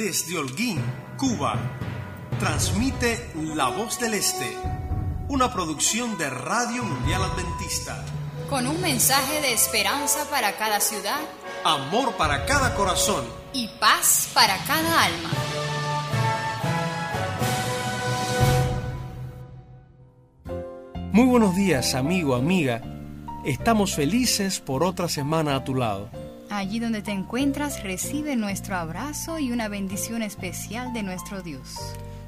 desde 0.00 0.38
Holguín, 0.38 0.82
Cuba. 1.18 1.58
Transmite 2.38 3.32
La 3.54 3.68
Voz 3.68 4.00
del 4.00 4.14
Este, 4.14 4.56
una 5.28 5.52
producción 5.52 6.16
de 6.16 6.30
Radio 6.30 6.82
Mundial 6.82 7.22
Adventista. 7.22 8.02
Con 8.48 8.66
un 8.66 8.80
mensaje 8.80 9.42
de 9.42 9.52
esperanza 9.52 10.24
para 10.30 10.56
cada 10.56 10.80
ciudad, 10.80 11.20
amor 11.64 12.16
para 12.16 12.46
cada 12.46 12.74
corazón 12.74 13.26
y 13.52 13.68
paz 13.78 14.30
para 14.32 14.56
cada 14.64 15.04
alma. 15.04 15.30
Muy 21.12 21.26
buenos 21.26 21.54
días, 21.54 21.94
amigo, 21.94 22.34
amiga. 22.34 22.80
Estamos 23.44 23.94
felices 23.94 24.60
por 24.60 24.82
otra 24.82 25.10
semana 25.10 25.56
a 25.56 25.64
tu 25.64 25.74
lado. 25.74 26.08
Allí 26.50 26.80
donde 26.80 27.00
te 27.00 27.12
encuentras, 27.12 27.82
recibe 27.84 28.34
nuestro 28.34 28.76
abrazo 28.76 29.38
y 29.38 29.52
una 29.52 29.68
bendición 29.68 30.22
especial 30.22 30.92
de 30.92 31.04
nuestro 31.04 31.42
Dios. 31.42 31.76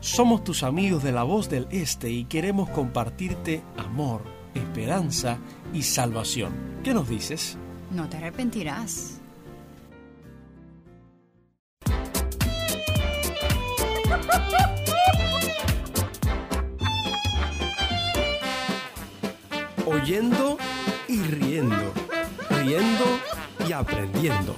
Somos 0.00 0.44
tus 0.44 0.62
amigos 0.62 1.02
de 1.02 1.12
la 1.12 1.24
voz 1.24 1.48
del 1.48 1.66
Este 1.70 2.08
y 2.10 2.24
queremos 2.24 2.70
compartirte 2.70 3.62
amor, 3.76 4.22
esperanza 4.54 5.38
y 5.72 5.82
salvación. 5.82 6.52
¿Qué 6.84 6.94
nos 6.94 7.08
dices? 7.08 7.58
No 7.90 8.08
te 8.08 8.16
arrepentirás. 8.16 9.18
oyendo 20.02 20.56
y 21.06 21.20
riendo, 21.22 21.92
riendo 22.50 23.04
y 23.30 23.31
aprendiendo. 23.70 24.56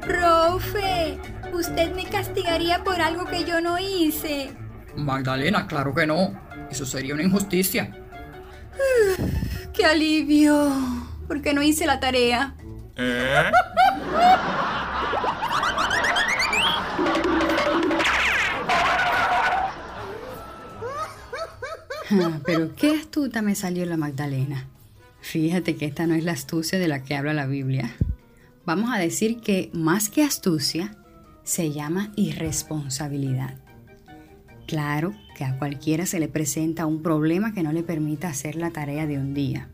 Profe, 0.00 1.18
usted 1.52 1.94
me 1.94 2.04
castigaría 2.04 2.84
por 2.84 3.00
algo 3.00 3.24
que 3.24 3.44
yo 3.44 3.60
no 3.60 3.78
hice. 3.78 4.54
Magdalena, 4.96 5.66
claro 5.66 5.94
que 5.94 6.06
no. 6.06 6.40
Eso 6.70 6.86
sería 6.86 7.14
una 7.14 7.24
injusticia. 7.24 7.90
¡Qué 9.72 9.84
alivio! 9.84 11.03
Porque 11.26 11.54
no 11.54 11.62
hice 11.62 11.86
la 11.86 12.00
tarea. 12.00 12.54
¿Eh? 12.96 13.50
Ah, 22.10 22.40
pero 22.44 22.74
qué 22.76 22.96
astuta 22.96 23.42
me 23.42 23.54
salió 23.54 23.84
la 23.86 23.96
Magdalena. 23.96 24.66
Fíjate 25.20 25.76
que 25.76 25.86
esta 25.86 26.06
no 26.06 26.14
es 26.14 26.22
la 26.22 26.32
astucia 26.32 26.78
de 26.78 26.86
la 26.86 27.02
que 27.02 27.16
habla 27.16 27.32
la 27.32 27.46
Biblia. 27.46 27.94
Vamos 28.66 28.90
a 28.92 28.98
decir 28.98 29.40
que 29.40 29.70
más 29.72 30.08
que 30.08 30.22
astucia, 30.22 30.96
se 31.44 31.72
llama 31.72 32.12
irresponsabilidad. 32.16 33.58
Claro 34.66 35.14
que 35.36 35.44
a 35.44 35.58
cualquiera 35.58 36.06
se 36.06 36.18
le 36.18 36.28
presenta 36.28 36.86
un 36.86 37.02
problema 37.02 37.52
que 37.52 37.62
no 37.62 37.72
le 37.72 37.82
permita 37.82 38.28
hacer 38.28 38.56
la 38.56 38.70
tarea 38.70 39.06
de 39.06 39.18
un 39.18 39.34
día. 39.34 39.68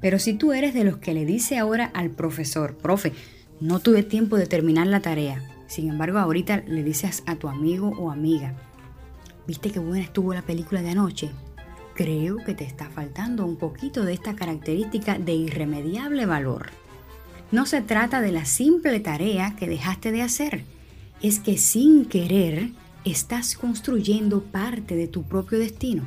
Pero 0.00 0.18
si 0.18 0.34
tú 0.34 0.52
eres 0.52 0.74
de 0.74 0.84
los 0.84 0.98
que 0.98 1.14
le 1.14 1.24
dice 1.24 1.58
ahora 1.58 1.90
al 1.94 2.10
profesor, 2.10 2.76
profe, 2.76 3.12
no 3.60 3.80
tuve 3.80 4.02
tiempo 4.02 4.36
de 4.36 4.46
terminar 4.46 4.86
la 4.86 5.00
tarea, 5.00 5.42
sin 5.66 5.88
embargo 5.88 6.18
ahorita 6.18 6.62
le 6.66 6.82
dices 6.82 7.22
a 7.26 7.36
tu 7.36 7.48
amigo 7.48 7.88
o 7.98 8.10
amiga, 8.10 8.54
¿viste 9.46 9.70
qué 9.70 9.78
buena 9.78 10.04
estuvo 10.04 10.32
la 10.32 10.42
película 10.42 10.82
de 10.82 10.90
anoche? 10.90 11.30
Creo 11.94 12.38
que 12.38 12.54
te 12.54 12.64
está 12.64 12.88
faltando 12.88 13.44
un 13.44 13.56
poquito 13.56 14.04
de 14.04 14.14
esta 14.14 14.34
característica 14.34 15.18
de 15.18 15.34
irremediable 15.34 16.24
valor. 16.24 16.70
No 17.52 17.66
se 17.66 17.82
trata 17.82 18.22
de 18.22 18.32
la 18.32 18.46
simple 18.46 19.00
tarea 19.00 19.54
que 19.58 19.68
dejaste 19.68 20.12
de 20.12 20.22
hacer, 20.22 20.64
es 21.20 21.40
que 21.40 21.58
sin 21.58 22.06
querer 22.06 22.70
estás 23.04 23.56
construyendo 23.56 24.42
parte 24.42 24.96
de 24.96 25.08
tu 25.08 25.24
propio 25.24 25.58
destino. 25.58 26.04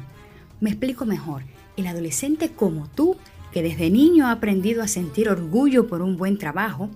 Me 0.59 0.69
explico 0.69 1.05
mejor. 1.05 1.43
El 1.75 1.87
adolescente 1.87 2.49
como 2.49 2.87
tú, 2.87 3.17
que 3.53 3.61
desde 3.61 3.89
niño 3.89 4.27
ha 4.27 4.31
aprendido 4.31 4.81
a 4.81 4.87
sentir 4.87 5.29
orgullo 5.29 5.87
por 5.87 6.01
un 6.01 6.17
buen 6.17 6.37
trabajo, 6.37 6.89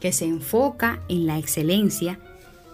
que 0.00 0.12
se 0.12 0.26
enfoca 0.26 1.02
en 1.08 1.26
la 1.26 1.38
excelencia, 1.38 2.20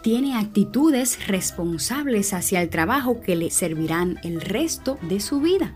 tiene 0.03 0.37
actitudes 0.37 1.27
responsables 1.27 2.33
hacia 2.33 2.63
el 2.63 2.69
trabajo 2.69 3.21
que 3.21 3.37
le 3.37 3.51
servirán 3.51 4.19
el 4.23 4.41
resto 4.41 4.99
de 5.03 5.21
su 5.21 5.41
vida. 5.41 5.75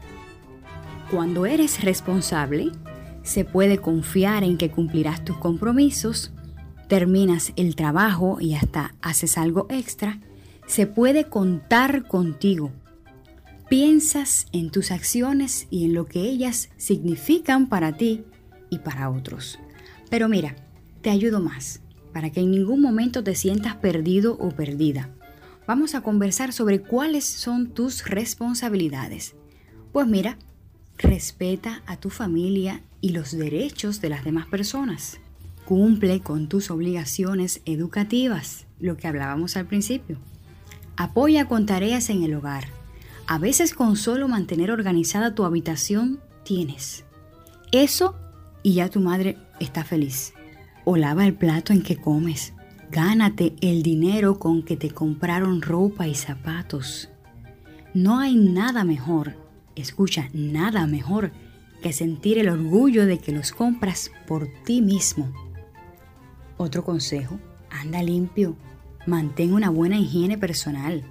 Cuando 1.10 1.46
eres 1.46 1.82
responsable, 1.82 2.70
se 3.22 3.44
puede 3.44 3.78
confiar 3.78 4.44
en 4.44 4.58
que 4.58 4.70
cumplirás 4.70 5.24
tus 5.24 5.36
compromisos, 5.38 6.32
terminas 6.88 7.52
el 7.56 7.76
trabajo 7.76 8.38
y 8.40 8.54
hasta 8.54 8.94
haces 9.00 9.38
algo 9.38 9.66
extra, 9.70 10.20
se 10.66 10.86
puede 10.86 11.24
contar 11.24 12.06
contigo. 12.06 12.72
Piensas 13.74 14.46
en 14.52 14.70
tus 14.70 14.92
acciones 14.92 15.66
y 15.68 15.84
en 15.84 15.94
lo 15.94 16.06
que 16.06 16.20
ellas 16.20 16.70
significan 16.76 17.68
para 17.68 17.96
ti 17.96 18.22
y 18.70 18.78
para 18.78 19.10
otros. 19.10 19.58
Pero 20.08 20.28
mira, 20.28 20.54
te 21.02 21.10
ayudo 21.10 21.40
más, 21.40 21.80
para 22.12 22.30
que 22.30 22.38
en 22.38 22.52
ningún 22.52 22.80
momento 22.80 23.24
te 23.24 23.34
sientas 23.34 23.74
perdido 23.74 24.38
o 24.38 24.50
perdida. 24.50 25.10
Vamos 25.66 25.96
a 25.96 26.02
conversar 26.02 26.52
sobre 26.52 26.82
cuáles 26.82 27.24
son 27.24 27.74
tus 27.74 28.04
responsabilidades. 28.04 29.34
Pues 29.92 30.06
mira, 30.06 30.38
respeta 30.96 31.82
a 31.86 31.96
tu 31.96 32.10
familia 32.10 32.80
y 33.00 33.08
los 33.08 33.36
derechos 33.36 34.00
de 34.00 34.08
las 34.08 34.22
demás 34.22 34.46
personas. 34.46 35.18
Cumple 35.64 36.20
con 36.20 36.48
tus 36.48 36.70
obligaciones 36.70 37.60
educativas, 37.64 38.66
lo 38.78 38.96
que 38.96 39.08
hablábamos 39.08 39.56
al 39.56 39.66
principio. 39.66 40.18
Apoya 40.96 41.48
con 41.48 41.66
tareas 41.66 42.08
en 42.08 42.22
el 42.22 42.34
hogar. 42.34 42.83
A 43.26 43.38
veces 43.38 43.74
con 43.74 43.96
solo 43.96 44.28
mantener 44.28 44.70
organizada 44.70 45.34
tu 45.34 45.44
habitación 45.44 46.20
tienes. 46.44 47.04
Eso 47.72 48.16
y 48.62 48.74
ya 48.74 48.88
tu 48.90 49.00
madre 49.00 49.38
está 49.60 49.84
feliz. 49.84 50.34
O 50.84 50.96
lava 50.96 51.26
el 51.26 51.34
plato 51.34 51.72
en 51.72 51.82
que 51.82 51.96
comes. 51.96 52.52
Gánate 52.90 53.56
el 53.60 53.82
dinero 53.82 54.38
con 54.38 54.62
que 54.62 54.76
te 54.76 54.90
compraron 54.90 55.62
ropa 55.62 56.06
y 56.06 56.14
zapatos. 56.14 57.08
No 57.94 58.18
hay 58.18 58.36
nada 58.36 58.84
mejor, 58.84 59.34
escucha, 59.74 60.28
nada 60.32 60.86
mejor 60.86 61.32
que 61.82 61.92
sentir 61.92 62.38
el 62.38 62.48
orgullo 62.48 63.06
de 63.06 63.18
que 63.18 63.32
los 63.32 63.52
compras 63.52 64.10
por 64.26 64.48
ti 64.64 64.82
mismo. 64.82 65.32
Otro 66.56 66.84
consejo, 66.84 67.38
anda 67.70 68.02
limpio, 68.02 68.56
Mantén 69.06 69.52
una 69.52 69.68
buena 69.68 69.98
higiene 69.98 70.38
personal. 70.38 71.04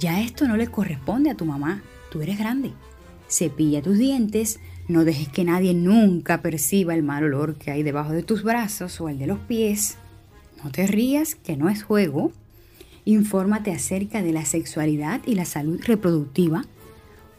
Ya 0.00 0.20
esto 0.20 0.46
no 0.46 0.56
le 0.56 0.66
corresponde 0.68 1.30
a 1.30 1.36
tu 1.36 1.44
mamá. 1.44 1.82
Tú 2.10 2.22
eres 2.22 2.38
grande. 2.38 2.72
Cepilla 3.28 3.82
tus 3.82 3.98
dientes. 3.98 4.60
No 4.86 5.04
dejes 5.04 5.28
que 5.28 5.44
nadie 5.44 5.72
nunca 5.72 6.42
perciba 6.42 6.94
el 6.94 7.02
mal 7.02 7.24
olor 7.24 7.56
que 7.56 7.70
hay 7.70 7.82
debajo 7.82 8.12
de 8.12 8.22
tus 8.22 8.42
brazos 8.42 9.00
o 9.00 9.08
el 9.08 9.18
de 9.18 9.26
los 9.26 9.38
pies. 9.38 9.96
No 10.62 10.70
te 10.70 10.86
rías, 10.86 11.34
que 11.34 11.56
no 11.56 11.68
es 11.68 11.82
juego. 11.82 12.32
Infórmate 13.04 13.72
acerca 13.72 14.22
de 14.22 14.32
la 14.32 14.44
sexualidad 14.44 15.20
y 15.26 15.34
la 15.34 15.44
salud 15.44 15.80
reproductiva. 15.84 16.64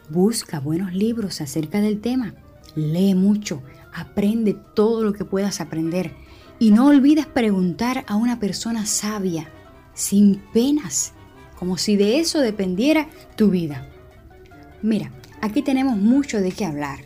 Busca 0.09 0.59
buenos 0.59 0.94
libros 0.94 1.41
acerca 1.41 1.81
del 1.81 2.01
tema. 2.01 2.35
Lee 2.75 3.15
mucho. 3.15 3.61
Aprende 3.94 4.55
todo 4.75 5.03
lo 5.03 5.13
que 5.13 5.25
puedas 5.25 5.61
aprender. 5.61 6.13
Y 6.59 6.71
no 6.71 6.88
olvides 6.88 7.25
preguntar 7.25 8.05
a 8.07 8.15
una 8.15 8.39
persona 8.39 8.85
sabia 8.85 9.50
sin 9.95 10.41
penas, 10.53 11.13
como 11.57 11.78
si 11.78 11.96
de 11.96 12.19
eso 12.19 12.40
dependiera 12.40 13.07
tu 13.36 13.50
vida. 13.50 13.90
Mira, 14.81 15.12
aquí 15.42 15.62
tenemos 15.62 15.98
mucho 15.98 16.42
de 16.42 16.52
qué 16.52 16.66
hablar. 16.66 17.00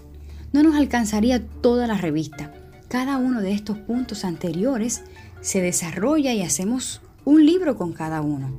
No 0.52 0.64
nos 0.64 0.76
alcanzaría 0.76 1.46
toda 1.46 1.88
la 1.88 1.98
revista. 1.98 2.54
Cada 2.88 3.18
uno 3.18 3.42
de 3.42 3.54
estos 3.54 3.78
puntos 3.78 4.26
anteriores 4.26 5.04
se 5.42 5.62
desarrolla 5.62 6.34
y 6.34 6.42
hacemos 6.42 7.02
un 7.24 7.46
libro 7.46 7.78
con 7.78 7.94
cada 7.94 8.22
uno. 8.22 8.52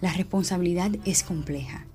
La 0.00 0.12
responsabilidad 0.12 0.90
es 1.04 1.22
compleja. 1.22 1.86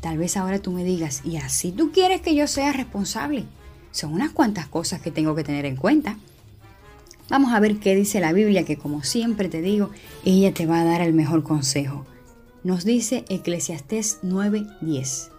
Tal 0.00 0.18
vez 0.18 0.36
ahora 0.36 0.58
tú 0.58 0.72
me 0.72 0.84
digas, 0.84 1.22
¿y 1.24 1.36
así 1.36 1.72
tú 1.72 1.92
quieres 1.92 2.20
que 2.20 2.34
yo 2.34 2.46
sea 2.46 2.72
responsable? 2.72 3.44
Son 3.92 4.12
unas 4.12 4.32
cuantas 4.32 4.66
cosas 4.66 5.00
que 5.00 5.12
tengo 5.12 5.34
que 5.34 5.44
tener 5.44 5.64
en 5.64 5.76
cuenta. 5.76 6.18
Vamos 7.30 7.54
a 7.54 7.60
ver 7.60 7.78
qué 7.78 7.94
dice 7.94 8.20
la 8.20 8.32
Biblia, 8.32 8.64
que 8.64 8.76
como 8.76 9.02
siempre 9.02 9.48
te 9.48 9.62
digo, 9.62 9.90
ella 10.24 10.52
te 10.52 10.66
va 10.66 10.80
a 10.80 10.84
dar 10.84 11.00
el 11.00 11.14
mejor 11.14 11.42
consejo. 11.42 12.04
Nos 12.64 12.86
dice 12.86 13.26
Eclesiastés 13.28 14.20
9:10. 14.22 15.30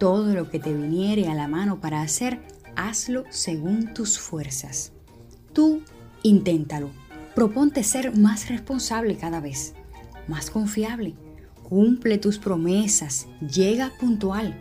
Todo 0.00 0.34
lo 0.34 0.50
que 0.50 0.58
te 0.58 0.74
viniere 0.74 1.28
a 1.28 1.34
la 1.34 1.46
mano 1.46 1.80
para 1.80 2.02
hacer, 2.02 2.40
hazlo 2.74 3.22
según 3.30 3.94
tus 3.94 4.18
fuerzas. 4.18 4.90
Tú 5.52 5.82
inténtalo. 6.24 6.90
Proponte 7.36 7.84
ser 7.84 8.16
más 8.16 8.48
responsable 8.48 9.16
cada 9.16 9.38
vez, 9.38 9.74
más 10.26 10.50
confiable. 10.50 11.14
Cumple 11.62 12.18
tus 12.18 12.40
promesas, 12.40 13.28
llega 13.40 13.92
puntual, 14.00 14.60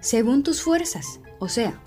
según 0.00 0.42
tus 0.42 0.62
fuerzas. 0.62 1.20
O 1.38 1.50
sea, 1.50 1.78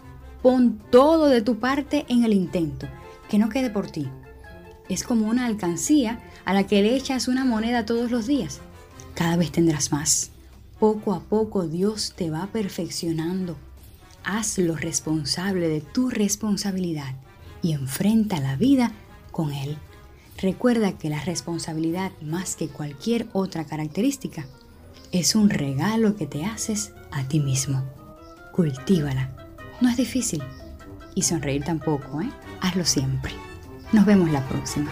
pon 0.43 0.79
todo 0.91 1.25
de 1.25 1.41
tu 1.41 1.57
parte 1.57 2.05
en 2.07 2.23
el 2.23 2.33
intento, 2.33 2.87
que 3.27 3.39
no 3.39 3.49
quede 3.49 3.71
por 3.71 3.89
ti. 3.89 4.11
Es 4.89 5.03
como 5.03 5.27
una 5.27 5.47
alcancía 5.47 6.19
a 6.45 6.53
la 6.53 6.67
que 6.67 6.83
le 6.83 6.95
echas 6.95 7.27
una 7.27 7.45
moneda 7.45 7.87
todos 7.87 8.11
los 8.11 8.27
días. 8.27 8.61
Cada 9.15 9.35
vez 9.37 9.51
tendrás 9.51 9.91
más. 9.91 10.31
Poco 10.79 11.13
a 11.13 11.19
poco 11.21 11.67
Dios 11.67 12.13
te 12.15 12.29
va 12.29 12.47
perfeccionando. 12.47 13.57
Hazlo 14.23 14.75
responsable 14.75 15.67
de 15.67 15.81
tu 15.81 16.09
responsabilidad 16.09 17.15
y 17.61 17.73
enfrenta 17.73 18.39
la 18.39 18.55
vida 18.55 18.91
con 19.31 19.51
Él. 19.51 19.77
Recuerda 20.41 20.97
que 20.97 21.09
la 21.09 21.21
responsabilidad, 21.23 22.11
más 22.21 22.55
que 22.55 22.69
cualquier 22.69 23.27
otra 23.33 23.65
característica, 23.65 24.45
es 25.11 25.35
un 25.35 25.49
regalo 25.49 26.15
que 26.15 26.27
te 26.27 26.45
haces 26.45 26.93
a 27.11 27.27
ti 27.27 27.39
mismo. 27.39 27.83
Cultívala. 28.53 29.31
No 29.81 29.89
es 29.89 29.97
difícil. 29.97 30.41
Y 31.15 31.23
sonreír 31.23 31.63
tampoco, 31.63 32.21
¿eh? 32.21 32.29
Hazlo 32.61 32.85
siempre. 32.85 33.33
Nos 33.91 34.05
vemos 34.05 34.31
la 34.31 34.47
próxima. 34.47 34.91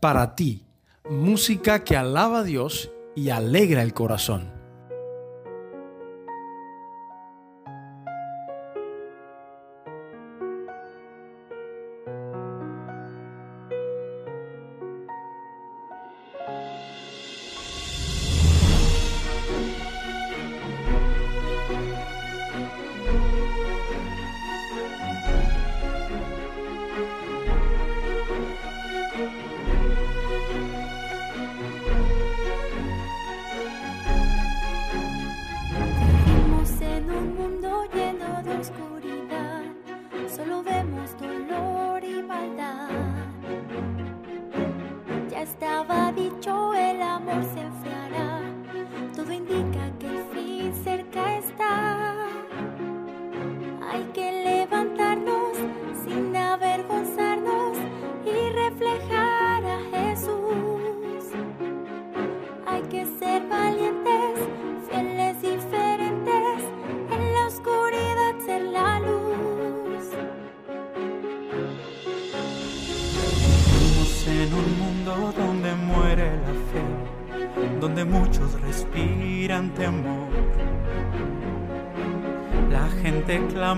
Para 0.00 0.36
ti, 0.36 0.64
música 1.10 1.82
que 1.82 1.96
alaba 1.96 2.40
a 2.40 2.44
Dios 2.44 2.92
y 3.16 3.30
alegra 3.30 3.82
el 3.82 3.94
corazón. 3.94 4.57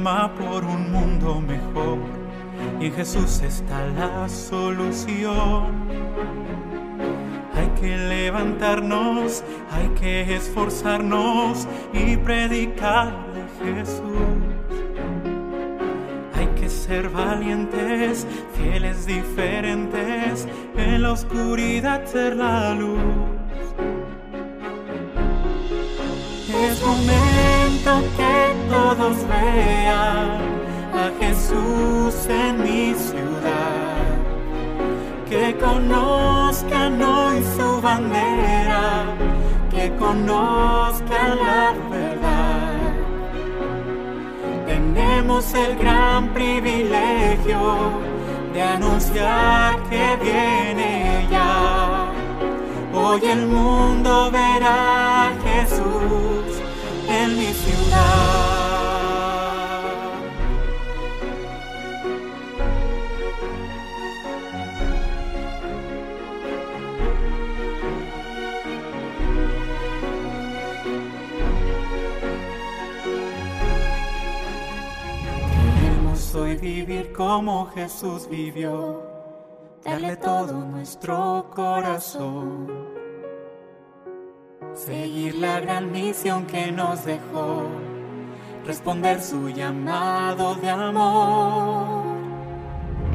Por 0.03 0.65
un 0.65 0.93
mundo 0.93 1.43
mejor 1.43 1.99
y 2.81 2.87
en 2.87 2.93
Jesús 2.95 3.43
está 3.43 3.87
la 3.89 4.29
solución. 4.29 5.67
Hay 7.55 7.69
que 7.79 7.99
levantarnos, 7.99 9.45
hay 9.71 9.89
que 10.01 10.37
esforzarnos 10.37 11.69
y 11.93 12.17
predicarle 12.17 13.45
Jesús. 13.63 14.01
Hay 16.35 16.47
que 16.59 16.71
ser 16.71 17.11
valientes, 17.11 18.27
fieles, 18.55 19.05
diferentes, 19.05 20.49
en 20.79 21.03
la 21.03 21.13
oscuridad 21.13 22.07
ser 22.07 22.37
la 22.37 22.75
luz. 22.75 22.99
Es 26.49 26.83
momento 26.83 28.03
que 28.17 28.60
todos 28.71 29.17
vean 29.29 30.29
a 30.95 31.11
Jesús 31.21 32.15
en 32.29 32.63
mi 32.63 32.95
ciudad. 32.95 34.07
Que 35.29 35.57
conozcan 35.59 37.03
hoy 37.03 37.43
su 37.57 37.81
bandera, 37.81 39.05
que 39.71 39.95
conozcan 39.97 41.39
la 41.47 41.73
verdad. 41.91 42.81
Tenemos 44.67 45.55
el 45.55 45.77
gran 45.77 46.29
privilegio 46.29 47.61
de 48.53 48.63
anunciar 48.63 49.79
que 49.89 50.17
viene 50.23 51.27
ya. 51.31 52.11
Hoy 52.93 53.21
el 53.25 53.47
mundo 53.47 54.31
verá 54.33 55.29
a 55.29 55.33
Jesús 55.45 56.61
en 57.09 57.39
mi 57.39 57.53
ciudad. 57.55 58.60
Vivir 77.11 77.13
como 77.13 77.67
Jesús 77.75 78.29
vivió, 78.29 79.03
darle 79.85 80.17
todo 80.17 80.53
nuestro 80.53 81.47
corazón. 81.55 82.69
seguir 84.75 85.35
la 85.35 85.61
gran 85.61 85.91
misión 85.91 86.47
que 86.47 86.73
nos 86.73 87.05
dejó, 87.05 87.67
responder 88.65 89.21
su 89.21 89.49
llamado 89.49 90.55
de 90.55 90.71
amor. 90.71 92.17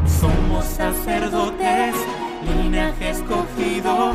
Somos 0.06 0.66
sacerdotes, 0.66 1.96
linaje 2.44 3.10
escogido, 3.10 4.12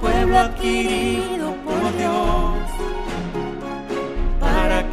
pueblo 0.00 0.38
adquirido 0.38 1.54
por 1.64 1.96
Dios, 1.96 2.81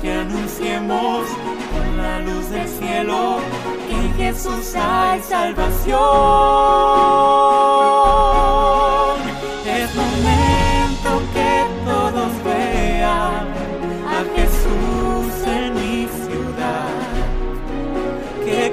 que 0.01 0.13
anunciemos 0.13 1.25
con 1.71 1.97
la 1.97 2.19
luz 2.19 2.49
del 2.49 2.67
cielo 2.67 3.39
que 3.87 3.95
en 3.95 4.13
Jesús 4.15 4.75
hay 4.75 5.21
salvación. 5.21 6.79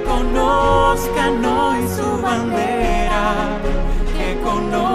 conozcan 0.07 1.45
hoy 1.45 1.87
su 1.87 2.21
bandera, 2.21 3.59
que 4.17 4.39
conozcan 4.41 4.86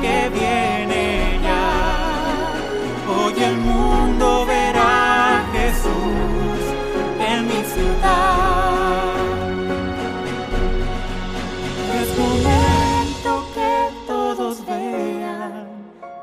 que 0.00 0.28
viene 0.30 1.40
ya. 1.42 1.66
Hoy 3.08 3.34
el 3.42 3.56
mundo 3.56 4.46
verá 4.46 5.40
a 5.40 5.44
Jesús 5.52 6.60
en 7.30 7.46
mi 7.46 7.62
ciudad. 7.74 9.14
Es 12.00 12.18
momento 12.18 13.30
que 13.54 13.72
todos 14.06 14.66
vean 14.66 15.66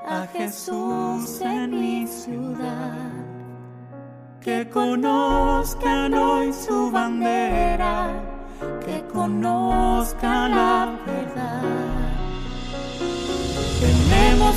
a 0.08 0.28
Jesús 0.34 1.42
en 1.42 1.72
mi 1.80 2.08
ciudad. 2.08 3.12
Que 4.42 4.70
conozcan 4.70 6.14
hoy 6.14 6.52
su 6.52 6.92
bandera, 6.92 8.12
que 8.86 9.02
conozcan 9.14 10.52
la 10.52 10.83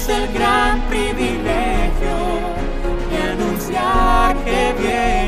tenemos 0.06 0.08
el 0.08 0.32
gran 0.32 0.80
privilegio 0.88 2.16
de 3.10 3.22
anunciar 3.22 4.36
que 4.44 4.74
viene 4.78 5.25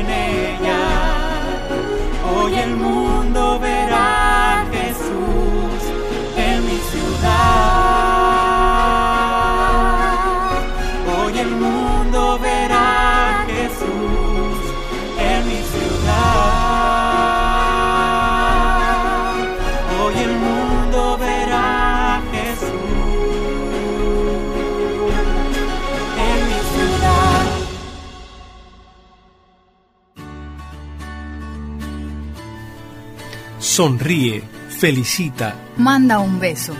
Sonríe, 33.79 34.43
felicita, 34.77 35.55
Manda 35.77 36.19
un 36.19 36.37
beso. 36.37 36.73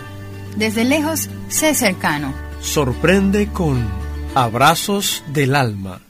Desde 0.58 0.84
lejos, 0.84 1.30
sé 1.48 1.74
cercano. 1.74 2.34
sorprende 2.60 3.50
con 3.50 3.88
abrazos 4.34 5.24
del 5.28 5.56
alma. 5.56 6.02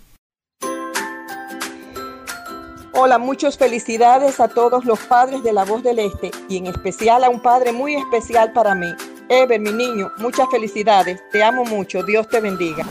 Hola, 2.92 3.18
muchas 3.18 3.56
felicidades 3.56 4.40
a 4.40 4.49
todos 4.49 4.85
los 4.85 4.99
padres 4.99 5.44
de 5.44 5.52
la 5.52 5.64
voz 5.64 5.85
del 5.85 6.00
Este 6.00 6.32
y 6.49 6.56
en 6.56 6.66
especial 6.66 7.23
a 7.23 7.30
un 7.30 7.40
padre 7.40 7.70
muy 7.70 7.94
especial 7.94 8.52
para 8.52 8.75
mí. 8.75 8.92
Ever, 9.28 9.61
mi 9.61 9.70
niño, 9.70 10.11
muchas 10.18 10.49
felicidades. 10.50 11.20
Te 11.30 11.44
amo 11.44 11.64
mucho. 11.64 12.02
Dios 12.02 12.28
te 12.28 12.40
bendiga. 12.40 12.85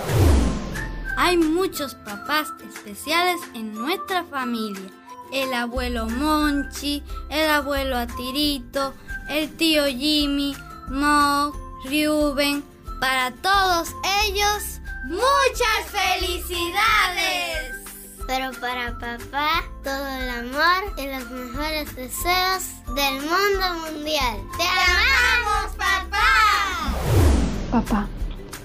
Hay 1.18 1.36
muchos 1.36 1.96
papás 1.96 2.48
especiales 2.64 3.42
en 3.54 3.74
nuestra 3.74 4.24
familia. 4.24 4.90
El 5.32 5.54
abuelo 5.54 6.08
Monchi, 6.08 7.04
el 7.30 7.50
abuelo 7.50 7.98
Atirito, 7.98 8.94
el 9.30 9.56
tío 9.58 9.86
Jimmy, 9.86 10.56
Mo, 10.90 11.54
Ruben. 11.86 12.64
Para 13.00 13.32
todos 13.32 13.90
ellos, 14.24 14.82
muchas 15.06 15.86
felicidades. 15.92 17.76
Pero 18.26 18.52
para 18.60 18.98
papá, 18.98 19.64
todo 19.84 20.08
el 20.08 20.30
amor 20.30 20.94
y 20.98 21.08
los 21.08 21.30
mejores 21.30 21.96
deseos 21.96 22.64
del 22.96 23.22
mundo 23.22 23.86
mundial. 23.86 24.38
¡Te 24.58 24.64
amamos, 24.64 25.76
papá! 25.78 26.20
Papá, 27.72 28.08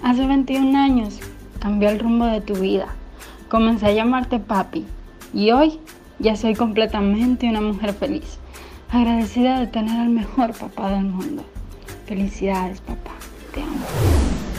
hace 0.03 0.27
21 0.27 0.79
años 0.79 1.19
cambió 1.61 1.91
el 1.91 1.99
rumbo 1.99 2.27
de 2.27 2.41
tu 2.41 2.55
vida. 2.55 2.89
Comencé 3.49 3.87
a 3.87 3.93
llamarte 3.93 4.39
papi 4.39 4.87
y 5.33 5.51
hoy 5.51 5.81
ya 6.19 6.37
soy 6.37 6.55
completamente 6.55 7.49
una 7.49 7.61
mujer 7.61 7.95
feliz. 7.95 8.39
Agradecida 8.91 9.61
de 9.61 9.67
tener 9.67 10.01
al 10.01 10.11
mejor 10.11 10.53
papá 10.53 10.91
del 10.91 11.05
mundo. 11.05 11.45
Felicidades, 12.07 12.81
papá. 12.81 13.11
Te 13.53 13.63
amo. 13.63 13.85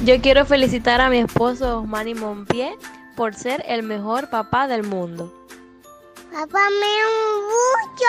Yo 0.03 0.19
quiero 0.21 0.45
felicitar 0.45 0.99
a 1.01 1.09
mi 1.09 1.19
esposo 1.19 1.79
Osmani 1.79 2.13
Monpié 2.15 2.75
por 3.15 3.33
ser 3.33 3.63
el 3.67 3.83
mejor 3.83 4.29
papá 4.29 4.67
del 4.67 4.83
mundo. 4.83 5.33
Papá, 6.33 6.59
me 6.69 6.85
mucho. 7.87 8.05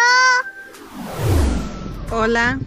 Hola, 2.11 2.59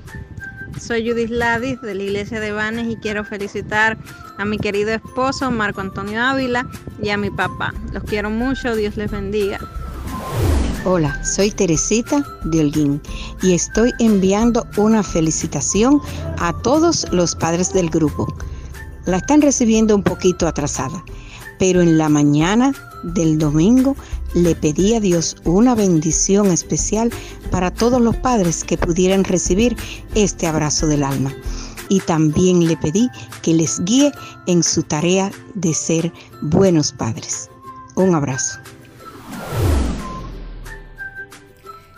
soy 0.80 1.08
Judith 1.08 1.30
Ladis 1.30 1.82
de 1.82 1.96
la 1.96 2.04
Iglesia 2.04 2.40
de 2.40 2.54
Vanes 2.54 2.88
y 2.88 2.96
quiero 2.96 3.26
felicitar 3.26 3.98
a 4.38 4.46
mi 4.46 4.58
querido 4.58 4.92
esposo 4.92 5.52
Marco 5.52 5.82
Antonio 5.82 6.22
Ávila 6.22 6.66
y 7.02 7.10
a 7.10 7.18
mi 7.18 7.30
papá. 7.30 7.74
Los 7.92 8.04
quiero 8.06 8.30
mucho, 8.30 8.76
Dios 8.76 8.96
les 8.96 9.12
bendiga. 9.12 9.60
Hola, 10.86 11.22
soy 11.26 11.52
Teresita 11.52 12.24
de 12.46 12.62
Holguín 12.62 13.02
y 13.44 13.52
estoy 13.52 13.92
enviando 14.00 14.66
una 14.78 15.04
felicitación 15.04 16.02
a 16.38 16.54
todos 16.54 17.06
los 17.12 17.36
padres 17.36 17.74
del 17.74 17.90
grupo. 17.90 18.34
La 19.06 19.18
están 19.18 19.42
recibiendo 19.42 19.94
un 19.94 20.04
poquito 20.04 20.48
atrasada, 20.48 21.04
pero 21.60 21.82
en 21.82 21.98
la 21.98 22.08
mañana 22.08 22.72
del 23.04 23.38
domingo 23.38 23.98
le 24.34 24.56
pedí 24.56 24.94
a 24.94 25.02
Dios 25.02 25.36
una 25.44 25.76
bendición 25.76 26.48
especial 26.48 27.12
para 27.52 27.72
todos 27.72 28.02
los 28.02 28.16
padres 28.16 28.64
que 28.64 28.78
pudieran 28.78 29.26
recibir 29.26 29.76
este 30.16 30.48
abrazo 30.48 30.88
del 30.88 31.04
alma. 31.04 31.34
Y 31.90 32.00
también 32.00 32.66
le 32.66 32.78
pedí 32.78 33.10
que 33.42 33.54
les 33.54 33.84
guíe 33.84 34.14
en 34.48 34.64
su 34.64 34.84
tarea 34.84 35.30
de 35.56 35.74
ser 35.74 36.14
buenos 36.42 36.94
padres. 36.94 37.50
Un 37.96 38.16
abrazo. 38.16 38.60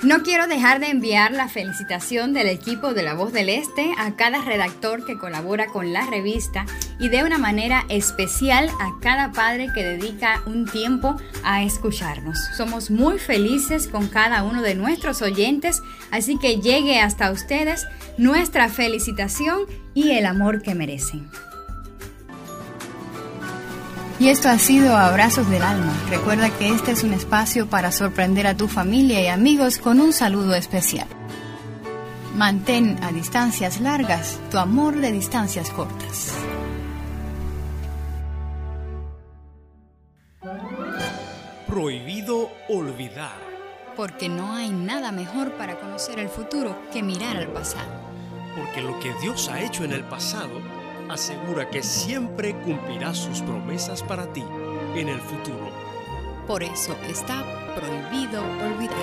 No 0.03 0.23
quiero 0.23 0.47
dejar 0.47 0.79
de 0.79 0.87
enviar 0.87 1.31
la 1.31 1.47
felicitación 1.47 2.33
del 2.33 2.47
equipo 2.47 2.95
de 2.95 3.03
La 3.03 3.13
Voz 3.13 3.31
del 3.33 3.49
Este 3.49 3.91
a 3.99 4.15
cada 4.15 4.41
redactor 4.41 5.05
que 5.05 5.19
colabora 5.19 5.67
con 5.67 5.93
la 5.93 6.07
revista 6.07 6.65
y 6.97 7.09
de 7.09 7.23
una 7.23 7.37
manera 7.37 7.85
especial 7.87 8.67
a 8.79 8.99
cada 8.99 9.31
padre 9.31 9.67
que 9.75 9.83
dedica 9.83 10.41
un 10.47 10.65
tiempo 10.65 11.17
a 11.43 11.61
escucharnos. 11.61 12.39
Somos 12.57 12.89
muy 12.89 13.19
felices 13.19 13.87
con 13.87 14.07
cada 14.07 14.41
uno 14.41 14.63
de 14.63 14.73
nuestros 14.73 15.21
oyentes, 15.21 15.83
así 16.09 16.39
que 16.39 16.59
llegue 16.59 16.99
hasta 16.99 17.29
ustedes 17.29 17.85
nuestra 18.17 18.69
felicitación 18.69 19.67
y 19.93 20.13
el 20.13 20.25
amor 20.25 20.63
que 20.63 20.73
merecen. 20.73 21.29
Y 24.21 24.29
esto 24.29 24.49
ha 24.49 24.59
sido 24.59 24.95
Abrazos 24.95 25.49
del 25.49 25.63
Alma. 25.63 25.91
Recuerda 26.11 26.51
que 26.51 26.69
este 26.69 26.91
es 26.91 27.01
un 27.01 27.11
espacio 27.11 27.65
para 27.65 27.91
sorprender 27.91 28.45
a 28.45 28.55
tu 28.55 28.67
familia 28.67 29.19
y 29.19 29.25
amigos 29.25 29.79
con 29.79 29.99
un 29.99 30.13
saludo 30.13 30.53
especial. 30.53 31.07
Mantén 32.35 33.03
a 33.03 33.11
distancias 33.11 33.81
largas 33.81 34.39
tu 34.51 34.59
amor 34.59 34.95
de 34.97 35.11
distancias 35.11 35.71
cortas. 35.71 36.35
Prohibido 41.65 42.51
olvidar. 42.69 43.39
Porque 43.97 44.29
no 44.29 44.53
hay 44.53 44.69
nada 44.69 45.11
mejor 45.11 45.53
para 45.53 45.79
conocer 45.79 46.19
el 46.19 46.29
futuro 46.29 46.77
que 46.93 47.01
mirar 47.01 47.37
al 47.37 47.47
pasado. 47.47 47.89
Porque 48.55 48.83
lo 48.83 48.99
que 48.99 49.15
Dios 49.19 49.49
ha 49.49 49.61
hecho 49.61 49.83
en 49.83 49.93
el 49.93 50.03
pasado 50.03 50.80
asegura 51.11 51.69
que 51.69 51.83
siempre 51.83 52.55
cumplirá 52.61 53.13
sus 53.13 53.41
promesas 53.41 54.01
para 54.01 54.31
ti 54.31 54.43
en 54.95 55.09
el 55.09 55.19
futuro. 55.19 55.69
Por 56.47 56.63
eso 56.63 56.95
está 57.09 57.43
prohibido 57.75 58.41
olvidar. 58.41 58.97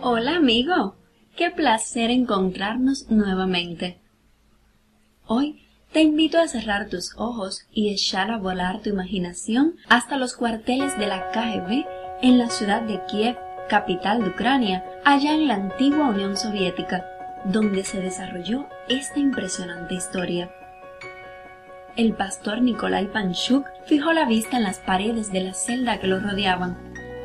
Hola 0.00 0.36
amigo, 0.36 0.96
qué 1.36 1.50
placer 1.50 2.10
encontrarnos 2.10 3.10
nuevamente. 3.10 4.00
Hoy 5.26 5.62
te 5.92 6.02
invito 6.02 6.38
a 6.38 6.48
cerrar 6.48 6.88
tus 6.88 7.14
ojos 7.16 7.66
y 7.72 7.92
echar 7.92 8.30
a 8.30 8.38
volar 8.38 8.80
tu 8.80 8.90
imaginación 8.90 9.74
hasta 9.88 10.16
los 10.16 10.34
cuarteles 10.34 10.98
de 10.98 11.06
la 11.06 11.30
KGB 11.30 11.84
en 12.22 12.38
la 12.38 12.50
ciudad 12.50 12.82
de 12.82 13.00
Kiev, 13.06 13.36
capital 13.68 14.22
de 14.22 14.30
Ucrania, 14.30 14.84
allá 15.04 15.32
en 15.32 15.46
la 15.46 15.54
antigua 15.54 16.08
Unión 16.08 16.36
Soviética, 16.36 17.04
donde 17.44 17.84
se 17.84 18.00
desarrolló 18.00 18.66
esta 18.88 19.20
impresionante 19.20 19.94
historia. 19.94 20.50
El 21.96 22.14
pastor 22.14 22.62
Nikolai 22.62 23.06
Panchuk 23.12 23.66
fijó 23.86 24.12
la 24.12 24.24
vista 24.24 24.56
en 24.56 24.64
las 24.64 24.78
paredes 24.78 25.32
de 25.32 25.40
la 25.40 25.54
celda 25.54 25.98
que 25.98 26.06
lo 26.06 26.20
rodeaban. 26.20 26.76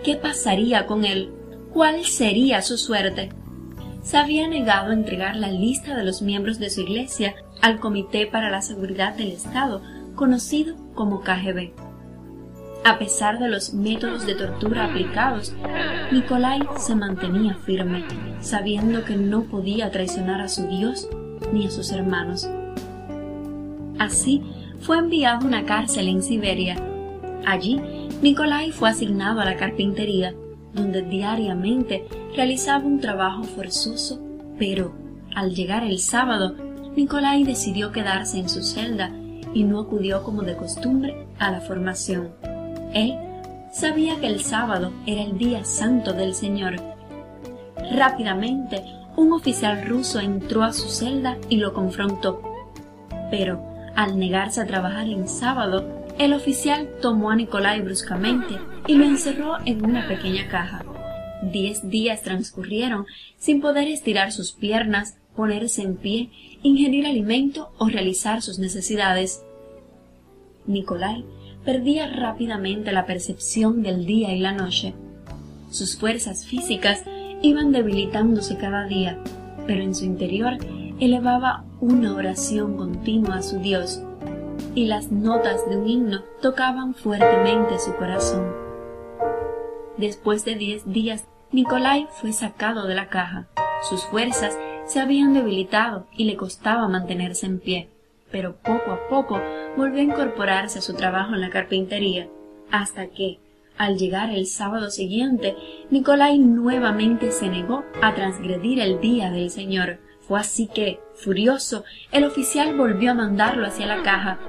¿Qué 0.04 0.16
pasaría 0.16 0.86
con 0.86 1.06
él? 1.06 1.32
¿Cuál 1.72 2.06
sería 2.06 2.62
su 2.62 2.78
suerte? 2.78 3.30
Se 4.04 4.18
había 4.18 4.48
negado 4.48 4.92
a 4.92 4.94
entregar 4.94 5.36
la 5.36 5.50
lista 5.50 5.96
de 5.96 6.04
los 6.04 6.22
miembros 6.22 6.60
de 6.60 6.70
su 6.70 6.82
iglesia 6.82 7.36
al 7.62 7.80
Comité 7.80 8.28
para 8.28 8.50
la 8.50 8.62
Seguridad 8.62 9.16
del 9.16 9.32
Estado, 9.32 9.82
conocido 10.16 10.76
como 10.94 11.22
KGB. 11.22 11.83
A 12.86 13.00
pesar 13.00 13.40
de 13.40 13.48
los 13.48 13.74
métodos 13.74 14.26
de 14.26 14.36
tortura 14.36 14.86
aplicados, 14.86 15.54
Nikolai 16.12 16.60
se 16.78 16.96
mantenía 16.96 17.56
firme, 17.56 18.04
sabiendo 18.42 19.06
que 19.06 19.16
no 19.16 19.44
podía 19.44 19.90
traicionar 19.90 20.42
a 20.42 20.50
su 20.50 20.68
Dios 20.68 21.08
ni 21.54 21.66
a 21.66 21.72
sus 21.72 21.94
hermanos. 21.94 22.50
Así, 24.00 24.44
fue 24.82 24.98
enviado 24.98 25.46
a 25.46 25.48
una 25.48 25.66
cárcel 25.66 26.10
en 26.10 26.22
Siberia. 26.22 26.76
Allí, 27.46 27.80
Nikolai 28.22 28.72
fue 28.72 28.90
asignado 28.90 29.40
a 29.40 29.46
la 29.46 29.56
carpintería, 29.56 30.36
donde 30.74 31.04
diariamente 31.04 32.06
realizaba 32.36 32.84
un 32.84 33.00
trabajo 33.00 33.44
forzoso, 33.44 34.20
pero 34.60 34.94
al 35.36 35.56
llegar 35.56 35.86
el 35.86 36.00
sábado, 36.00 36.56
Nikolai 36.98 37.46
decidió 37.46 37.94
quedarse 37.94 38.40
en 38.40 38.50
su 38.50 38.62
celda 38.62 39.10
y 39.54 39.64
no 39.64 39.80
acudió 39.80 40.22
como 40.24 40.42
de 40.42 40.58
costumbre 40.58 41.28
a 41.40 41.50
la 41.50 41.62
formación. 41.62 42.53
Él 42.94 43.18
sabía 43.72 44.20
que 44.20 44.28
el 44.28 44.42
sábado 44.42 44.92
era 45.06 45.24
el 45.24 45.38
día 45.38 45.66
santo 45.66 46.14
del 46.14 46.36
Señor. 46.36 46.76
Rápidamente 47.92 48.84
un 49.16 49.34
oficial 49.34 49.86
ruso 49.86 50.20
entró 50.20 50.64
a 50.64 50.74
su 50.74 50.90
celda 50.90 51.38
y 51.50 51.58
lo 51.58 51.74
confrontó. 51.74 52.42
Pero, 53.30 53.64
al 53.96 54.18
negarse 54.18 54.62
a 54.62 54.66
trabajar 54.66 55.08
en 55.08 55.28
sábado, 55.28 56.06
el 56.18 56.34
oficial 56.34 56.90
tomó 57.02 57.32
a 57.32 57.36
Nikolai 57.36 57.82
bruscamente 57.82 58.60
y 58.88 58.96
lo 58.96 59.06
encerró 59.06 59.58
en 59.66 59.86
una 59.86 60.08
pequeña 60.08 60.48
caja. 60.48 60.84
Diez 61.42 61.90
días 61.90 62.22
transcurrieron 62.22 63.06
sin 63.38 63.62
poder 63.62 63.88
estirar 63.88 64.32
sus 64.32 64.52
piernas, 64.52 65.18
ponerse 65.36 65.82
en 65.82 65.98
pie, 65.98 66.30
ingerir 66.62 67.06
alimento 67.06 67.72
o 67.78 67.90
realizar 67.90 68.42
sus 68.42 68.60
necesidades. 68.60 69.44
Nikolai 70.66 71.26
perdía 71.66 72.08
rápidamente 72.08 72.92
la 72.92 73.06
percepción 73.06 73.84
del 73.84 74.06
día 74.06 74.34
y 74.34 74.40
la 74.40 74.52
noche. 74.52 74.94
Sus 75.70 75.98
fuerzas 75.98 76.46
físicas 76.46 77.04
iban 77.42 77.72
debilitándose 77.72 78.58
cada 78.58 78.86
día, 78.86 79.20
pero 79.66 79.82
en 79.82 79.96
su 79.96 80.06
interior 80.06 80.58
elevaba 81.00 81.66
una 81.80 82.14
oración 82.14 82.78
continua 82.78 83.38
a 83.38 83.42
su 83.42 83.60
Dios, 83.60 84.02
y 84.76 84.86
las 84.86 85.12
notas 85.12 85.68
de 85.70 85.78
un 85.78 85.88
himno 85.88 86.22
tocaban 86.42 86.94
fuertemente 86.94 87.80
su 87.80 87.96
corazón. 87.96 88.54
Después 89.98 90.46
de 90.46 90.56
diez 90.56 90.92
días, 90.92 91.26
Nikolai 91.52 92.08
fue 92.20 92.34
sacado 92.34 92.88
de 92.88 92.96
la 92.96 93.10
caja. 93.10 93.48
Sus 93.88 94.04
fuerzas 94.06 94.58
se 94.86 95.00
habían 95.00 95.34
debilitado 95.34 96.08
y 96.18 96.26
le 96.26 96.36
costaba 96.36 96.88
mantenerse 96.88 97.46
en 97.46 97.60
pie, 97.60 97.90
pero 98.32 98.56
poco 98.56 98.92
a 98.92 99.08
poco 99.10 99.40
volvió 99.76 100.02
a 100.02 100.04
incorporarse 100.04 100.80
a 100.80 100.82
su 100.82 100.94
trabajo 100.94 101.34
en 101.34 101.42
la 101.42 101.50
carpintería, 101.50 102.28
hasta 102.72 103.08
que, 103.08 103.40
al 103.78 103.98
llegar 103.98 104.30
el 104.30 104.46
sábado 104.46 104.90
siguiente, 104.92 105.56
Nicolai 105.90 106.38
nuevamente 106.38 107.32
se 107.32 107.50
negó 107.50 107.84
a 108.02 108.14
transgredir 108.14 108.80
el 108.80 109.00
día 109.00 109.32
del 109.32 109.50
Señor. 109.50 110.00
Fue 110.22 110.40
así 110.40 110.68
que, 110.68 111.00
furioso, 111.16 111.84
el 112.12 112.24
oficial 112.24 112.78
volvió 112.78 113.12
a 113.12 113.16
mandarlo 113.16 113.66
hacia 113.66 113.88
la 113.88 114.04
caja, 114.04 114.40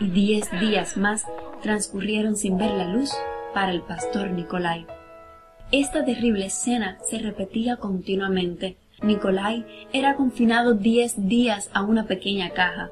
y 0.00 0.08
diez 0.08 0.48
días 0.60 0.96
más 0.96 1.26
transcurrieron 1.62 2.36
sin 2.36 2.56
ver 2.56 2.70
la 2.70 2.88
luz 2.88 3.10
para 3.52 3.72
el 3.72 3.82
pastor 3.82 4.30
Nicolai. 4.30 4.86
Esta 5.70 6.04
terrible 6.04 6.46
escena 6.46 6.98
se 7.08 7.18
repetía 7.18 7.76
continuamente. 7.76 8.76
Nicolai 9.02 9.66
era 9.92 10.16
confinado 10.16 10.74
diez 10.74 11.14
días 11.28 11.70
a 11.74 11.82
una 11.82 12.06
pequeña 12.06 12.50
caja, 12.50 12.90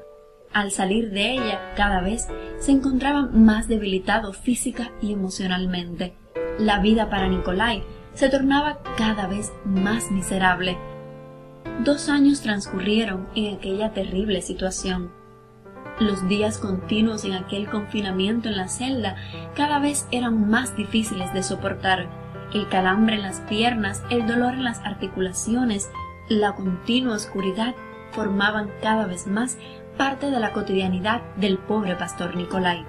al 0.53 0.71
salir 0.71 1.11
de 1.11 1.33
ella, 1.33 1.73
cada 1.75 2.01
vez 2.01 2.27
se 2.59 2.71
encontraba 2.71 3.27
más 3.27 3.67
debilitado 3.67 4.33
física 4.33 4.91
y 5.01 5.13
emocionalmente. 5.13 6.13
La 6.59 6.79
vida 6.79 7.09
para 7.09 7.27
Nikolai 7.27 7.83
se 8.13 8.29
tornaba 8.29 8.79
cada 8.97 9.27
vez 9.27 9.51
más 9.65 10.11
miserable. 10.11 10.77
Dos 11.83 12.09
años 12.09 12.41
transcurrieron 12.41 13.27
en 13.35 13.55
aquella 13.55 13.93
terrible 13.93 14.41
situación. 14.41 15.11
Los 15.99 16.27
días 16.27 16.57
continuos 16.57 17.25
en 17.25 17.33
aquel 17.33 17.69
confinamiento 17.69 18.49
en 18.49 18.57
la 18.57 18.67
celda 18.67 19.15
cada 19.55 19.79
vez 19.79 20.07
eran 20.11 20.49
más 20.49 20.75
difíciles 20.75 21.33
de 21.33 21.43
soportar. 21.43 22.09
El 22.53 22.67
calambre 22.67 23.15
en 23.15 23.21
las 23.21 23.39
piernas, 23.41 24.03
el 24.09 24.27
dolor 24.27 24.53
en 24.53 24.63
las 24.63 24.79
articulaciones, 24.79 25.89
la 26.27 26.53
continua 26.55 27.15
oscuridad 27.15 27.75
formaban 28.11 28.69
cada 28.81 29.05
vez 29.05 29.27
más 29.27 29.57
parte 30.01 30.31
de 30.31 30.39
la 30.39 30.51
cotidianidad 30.51 31.21
del 31.35 31.59
pobre 31.59 31.95
pastor 31.95 32.35
Nicolai. 32.35 32.83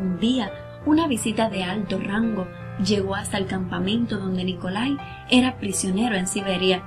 Un 0.00 0.20
día, 0.20 0.48
una 0.86 1.08
visita 1.08 1.50
de 1.50 1.64
alto 1.64 1.98
rango 1.98 2.46
llegó 2.86 3.16
hasta 3.16 3.36
el 3.36 3.46
campamento 3.46 4.16
donde 4.16 4.44
Nicolai 4.44 4.96
era 5.28 5.58
prisionero 5.58 6.14
en 6.14 6.28
Siberia. 6.28 6.84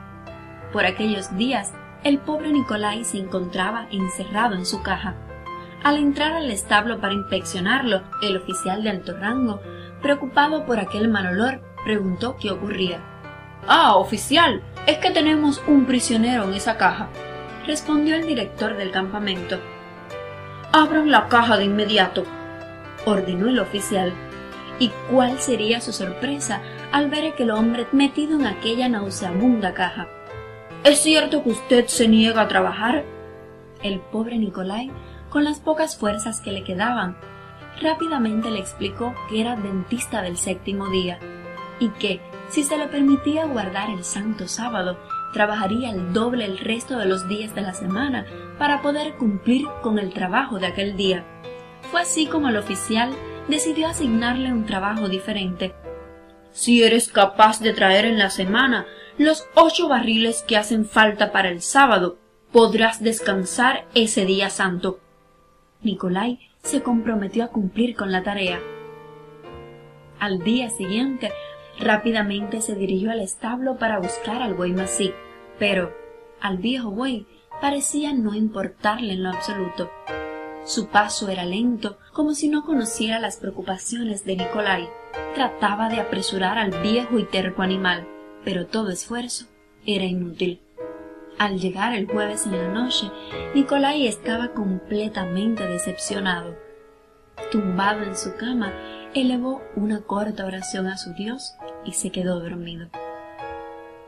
Por 0.71 0.85
aquellos 0.85 1.35
días, 1.35 1.73
el 2.05 2.19
pobre 2.19 2.53
Nicolai 2.53 3.03
se 3.03 3.17
encontraba 3.17 3.85
encerrado 3.91 4.55
en 4.55 4.65
su 4.65 4.81
caja. 4.81 5.15
Al 5.83 5.97
entrar 5.97 6.31
al 6.31 6.49
establo 6.49 7.01
para 7.01 7.15
inspeccionarlo, 7.15 8.01
el 8.21 8.37
oficial 8.37 8.81
de 8.81 8.91
alto 8.91 9.13
rango, 9.19 9.59
preocupado 10.01 10.65
por 10.65 10.79
aquel 10.79 11.09
mal 11.09 11.27
olor, 11.27 11.59
preguntó 11.83 12.37
qué 12.37 12.49
ocurría. 12.49 13.01
Ah, 13.67 13.97
oficial, 13.97 14.63
es 14.87 14.99
que 14.99 15.11
tenemos 15.11 15.61
un 15.67 15.83
prisionero 15.85 16.45
en 16.45 16.53
esa 16.53 16.77
caja 16.77 17.09
respondió 17.65 18.15
el 18.15 18.27
director 18.27 18.77
del 18.77 18.91
campamento. 18.91 19.59
Abran 20.71 21.09
la 21.11 21.27
caja 21.27 21.57
de 21.57 21.65
inmediato, 21.65 22.23
ordenó 23.05 23.47
el 23.47 23.59
oficial. 23.59 24.13
¿Y 24.77 24.91
cuál 25.09 25.39
sería 25.39 25.79
su 25.79 25.93
sorpresa 25.93 26.61
al 26.91 27.09
ver 27.09 27.25
aquel 27.25 27.51
hombre 27.51 27.87
metido 27.93 28.37
en 28.37 28.45
aquella 28.45 28.89
nauseabunda 28.89 29.73
caja? 29.73 30.07
¿Es 30.83 31.01
cierto 31.01 31.43
que 31.43 31.49
usted 31.49 31.87
se 31.87 32.07
niega 32.07 32.41
a 32.41 32.47
trabajar? 32.47 33.05
El 33.81 33.99
pobre 33.99 34.37
Nicolai, 34.37 34.91
con 35.29 35.43
las 35.43 35.59
pocas 35.59 35.97
fuerzas 35.97 36.41
que 36.41 36.51
le 36.51 36.63
quedaban, 36.63 37.17
rápidamente 37.81 38.51
le 38.51 38.59
explicó 38.59 39.15
que 39.29 39.41
era 39.41 39.55
dentista 39.55 40.21
del 40.21 40.37
séptimo 40.37 40.89
día 40.89 41.19
y 41.79 41.89
que, 41.89 42.21
si 42.49 42.63
se 42.63 42.77
le 42.77 42.87
permitía 42.87 43.45
guardar 43.45 43.89
el 43.89 44.03
santo 44.03 44.47
sábado, 44.47 44.97
trabajaría 45.35 45.91
el 45.91 46.13
doble 46.13 46.45
el 46.45 46.57
resto 46.57 46.97
de 46.97 47.05
los 47.05 47.27
días 47.27 47.53
de 47.53 47.61
la 47.61 47.73
semana 47.73 48.25
para 48.57 48.81
poder 48.81 49.15
cumplir 49.15 49.67
con 49.83 49.99
el 49.99 50.13
trabajo 50.13 50.59
de 50.59 50.67
aquel 50.67 50.95
día. 50.95 51.25
Fue 51.91 52.01
así 52.01 52.25
como 52.25 52.47
el 52.47 52.55
oficial 52.55 53.11
decidió 53.49 53.87
asignarle 53.87 54.53
un 54.53 54.65
trabajo 54.65 55.09
diferente. 55.09 55.75
Si 56.53 56.83
eres 56.83 57.09
capaz 57.09 57.59
de 57.59 57.73
traer 57.73 58.05
en 58.05 58.17
la 58.17 58.29
semana 58.29 58.85
los 59.17 59.45
ocho 59.55 59.89
barriles 59.89 60.41
que 60.47 60.55
hacen 60.55 60.85
falta 60.85 61.33
para 61.33 61.49
el 61.49 61.61
sábado, 61.61 62.17
podrás 62.53 63.03
descansar 63.03 63.83
ese 63.93 64.23
día 64.23 64.49
santo. 64.49 65.01
Nicolai 65.81 66.39
se 66.63 66.81
comprometió 66.81 67.43
a 67.43 67.49
cumplir 67.49 67.97
con 67.97 68.13
la 68.13 68.23
tarea. 68.23 68.61
Al 70.17 70.39
día 70.45 70.69
siguiente, 70.69 71.33
rápidamente 71.77 72.61
se 72.61 72.73
dirigió 72.73 73.11
al 73.11 73.19
establo 73.19 73.75
para 73.75 73.99
buscar 73.99 74.41
al 74.41 74.53
buey 74.53 74.71
masí. 74.71 75.13
Pero 75.59 75.93
al 76.41 76.57
viejo 76.57 76.91
buey 76.91 77.27
parecía 77.61 78.13
no 78.13 78.33
importarle 78.35 79.13
en 79.13 79.23
lo 79.23 79.29
absoluto. 79.29 79.89
Su 80.65 80.87
paso 80.87 81.29
era 81.29 81.45
lento, 81.45 81.99
como 82.11 82.33
si 82.33 82.49
no 82.49 82.65
conociera 82.65 83.19
las 83.19 83.37
preocupaciones 83.37 84.25
de 84.25 84.35
Nicolai. 84.35 84.89
Trataba 85.35 85.89
de 85.89 85.99
apresurar 85.99 86.57
al 86.57 86.71
viejo 86.81 87.19
y 87.19 87.23
terco 87.23 87.61
animal, 87.61 88.07
pero 88.43 88.65
todo 88.65 88.89
esfuerzo 88.89 89.45
era 89.85 90.05
inútil. 90.05 90.61
Al 91.37 91.59
llegar 91.59 91.93
el 91.93 92.07
jueves 92.07 92.45
en 92.45 92.53
la 92.53 92.69
noche, 92.69 93.11
Nicolai 93.53 94.07
estaba 94.07 94.53
completamente 94.53 95.67
decepcionado. 95.67 96.55
Tumbado 97.51 98.03
en 98.03 98.15
su 98.15 98.35
cama, 98.35 98.73
elevó 99.13 99.61
una 99.75 100.01
corta 100.01 100.45
oración 100.45 100.87
a 100.87 100.97
su 100.97 101.13
Dios 101.13 101.53
y 101.85 101.91
se 101.91 102.09
quedó 102.09 102.39
dormido. 102.39 102.87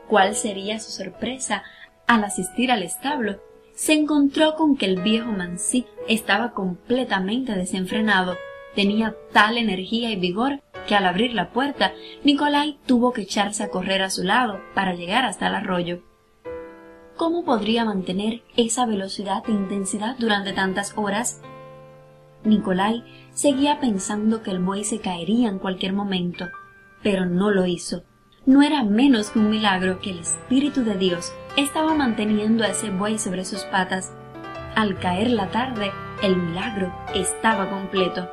¿Cuál 0.08 0.34
sería 0.34 0.80
su 0.80 0.90
sorpresa 0.90 1.62
al 2.06 2.24
asistir 2.24 2.72
al 2.72 2.82
establo? 2.82 3.42
Se 3.74 3.92
encontró 3.92 4.56
con 4.56 4.76
que 4.76 4.86
el 4.86 5.02
viejo 5.02 5.30
Mansi 5.30 5.84
estaba 6.08 6.52
completamente 6.52 7.54
desenfrenado. 7.54 8.36
Tenía 8.74 9.14
tal 9.34 9.58
energía 9.58 10.10
y 10.10 10.16
vigor 10.16 10.62
que 10.86 10.94
al 10.94 11.04
abrir 11.04 11.34
la 11.34 11.50
puerta, 11.50 11.92
Nicolai 12.24 12.78
tuvo 12.86 13.12
que 13.12 13.22
echarse 13.22 13.62
a 13.62 13.68
correr 13.68 14.00
a 14.00 14.08
su 14.08 14.24
lado 14.24 14.60
para 14.74 14.94
llegar 14.94 15.26
hasta 15.26 15.48
el 15.48 15.54
arroyo. 15.54 16.02
¿Cómo 17.16 17.44
podría 17.44 17.84
mantener 17.84 18.42
esa 18.56 18.86
velocidad 18.86 19.42
e 19.46 19.52
intensidad 19.52 20.16
durante 20.18 20.54
tantas 20.54 20.94
horas? 20.96 21.42
Nicolai 22.44 23.04
seguía 23.34 23.78
pensando 23.78 24.42
que 24.42 24.52
el 24.52 24.60
buey 24.60 24.84
se 24.84 25.00
caería 25.00 25.48
en 25.48 25.58
cualquier 25.58 25.92
momento, 25.92 26.46
pero 27.02 27.26
no 27.26 27.50
lo 27.50 27.66
hizo 27.66 28.04
no 28.48 28.62
era 28.62 28.82
menos 28.82 29.28
que 29.28 29.40
un 29.40 29.50
milagro 29.50 30.00
que 30.00 30.10
el 30.10 30.20
Espíritu 30.20 30.82
de 30.82 30.96
Dios 30.96 31.34
estaba 31.58 31.92
manteniendo 31.92 32.64
a 32.64 32.68
ese 32.68 32.88
buey 32.88 33.18
sobre 33.18 33.44
sus 33.44 33.62
patas. 33.64 34.10
Al 34.74 34.98
caer 34.98 35.30
la 35.30 35.50
tarde, 35.50 35.92
el 36.22 36.34
milagro 36.34 36.90
estaba 37.14 37.68
completo. 37.68 38.26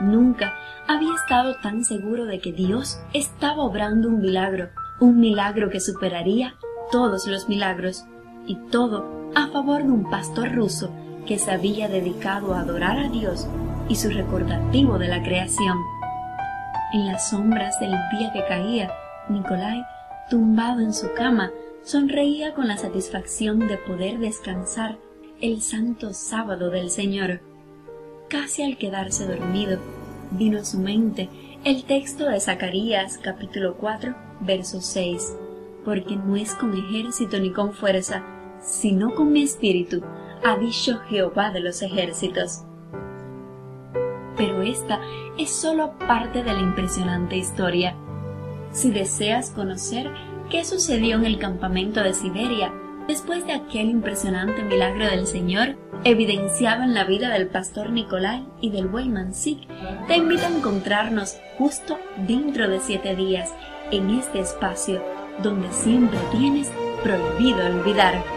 Nunca 0.00 0.54
había 0.88 1.14
estado 1.14 1.54
tan 1.56 1.84
seguro 1.84 2.24
de 2.24 2.38
que 2.38 2.52
Dios 2.52 2.98
estaba 3.12 3.62
obrando 3.62 4.08
un 4.08 4.22
milagro, 4.22 4.70
un 5.00 5.20
milagro 5.20 5.68
que 5.68 5.80
superaría 5.80 6.54
todos 6.90 7.26
los 7.26 7.46
milagros, 7.46 8.06
y 8.46 8.56
todo 8.70 9.30
a 9.34 9.48
favor 9.48 9.82
de 9.82 9.90
un 9.90 10.08
pastor 10.08 10.54
ruso 10.54 10.90
que 11.26 11.38
se 11.38 11.50
había 11.50 11.88
dedicado 11.88 12.54
a 12.54 12.60
adorar 12.60 12.98
a 12.98 13.10
Dios 13.10 13.46
y 13.86 13.96
su 13.96 14.08
recordativo 14.08 14.96
de 14.96 15.08
la 15.08 15.22
creación. 15.22 15.76
En 16.94 17.06
las 17.06 17.28
sombras 17.28 17.78
del 17.80 17.90
día 17.90 18.32
que 18.32 18.46
caía, 18.48 18.90
Nicolai, 19.28 19.84
tumbado 20.30 20.80
en 20.80 20.92
su 20.92 21.12
cama, 21.14 21.50
sonreía 21.82 22.54
con 22.54 22.68
la 22.68 22.76
satisfacción 22.76 23.66
de 23.68 23.78
poder 23.78 24.18
descansar 24.18 24.98
el 25.40 25.62
santo 25.62 26.12
sábado 26.12 26.70
del 26.70 26.90
Señor. 26.90 27.40
Casi 28.28 28.62
al 28.62 28.76
quedarse 28.76 29.26
dormido, 29.26 29.78
vino 30.32 30.58
a 30.58 30.64
su 30.64 30.78
mente 30.78 31.28
el 31.64 31.84
texto 31.84 32.28
de 32.28 32.40
Zacarías 32.40 33.18
capítulo 33.18 33.76
4, 33.76 34.14
verso 34.40 34.80
6. 34.80 35.36
porque 35.84 36.16
no 36.16 36.34
es 36.34 36.52
con 36.54 36.74
ejército 36.76 37.38
ni 37.38 37.52
con 37.52 37.72
fuerza, 37.72 38.24
sino 38.60 39.14
con 39.14 39.32
mi 39.32 39.44
espíritu, 39.44 40.02
ha 40.44 40.56
dicho 40.56 40.98
Jehová 41.08 41.52
de 41.52 41.60
los 41.60 41.80
ejércitos. 41.80 42.64
Pero 44.36 44.62
esta 44.62 45.00
es 45.38 45.50
solo 45.50 45.96
parte 45.98 46.42
de 46.42 46.52
la 46.52 46.60
impresionante 46.60 47.36
historia. 47.36 47.96
Si 48.76 48.90
deseas 48.90 49.48
conocer 49.52 50.10
qué 50.50 50.62
sucedió 50.62 51.16
en 51.16 51.24
el 51.24 51.38
campamento 51.38 52.02
de 52.02 52.12
Siberia, 52.12 52.74
después 53.08 53.46
de 53.46 53.54
aquel 53.54 53.88
impresionante 53.88 54.62
milagro 54.62 55.06
del 55.06 55.26
Señor, 55.26 55.76
evidenciado 56.04 56.82
en 56.82 56.92
la 56.92 57.04
vida 57.04 57.30
del 57.30 57.46
pastor 57.46 57.88
Nicolai 57.88 58.46
y 58.60 58.68
del 58.68 58.86
buen 58.86 59.14
Mansik, 59.14 59.66
te 60.08 60.18
invito 60.18 60.44
a 60.44 60.50
encontrarnos 60.50 61.38
justo 61.56 61.98
dentro 62.28 62.68
de 62.68 62.80
siete 62.80 63.16
días 63.16 63.54
en 63.90 64.10
este 64.10 64.40
espacio 64.40 65.02
donde 65.42 65.72
siempre 65.72 66.18
tienes 66.30 66.70
prohibido 67.02 67.64
olvidar. 67.64 68.35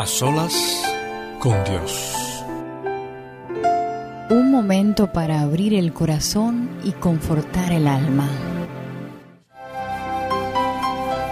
A 0.00 0.06
solas 0.06 0.82
con 1.40 1.62
Dios. 1.64 2.42
Un 4.30 4.50
momento 4.50 5.12
para 5.12 5.42
abrir 5.42 5.74
el 5.74 5.92
corazón 5.92 6.70
y 6.82 6.92
confortar 6.92 7.70
el 7.70 7.86
alma. 7.86 8.26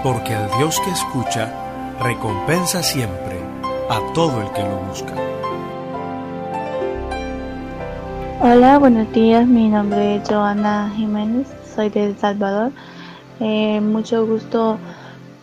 Porque 0.03 0.35
el 0.35 0.47
Dios 0.59 0.79
que 0.85 0.91
escucha 0.91 1.51
recompensa 2.03 2.83
siempre 2.83 3.41
a 3.89 4.03
todo 4.13 4.43
el 4.43 4.53
que 4.53 4.61
lo 4.61 4.77
busca. 4.87 5.15
Hola, 8.43 8.79
buenos 8.79 9.11
días. 9.15 9.47
Mi 9.47 9.71
nombre 9.71 10.17
es 10.17 10.29
Joana 10.29 10.93
Jiménez, 10.95 11.47
soy 11.75 11.89
de 11.89 12.09
El 12.09 12.19
Salvador. 12.19 12.73
Eh, 13.41 13.81
mucho 13.81 14.27
gusto 14.27 14.79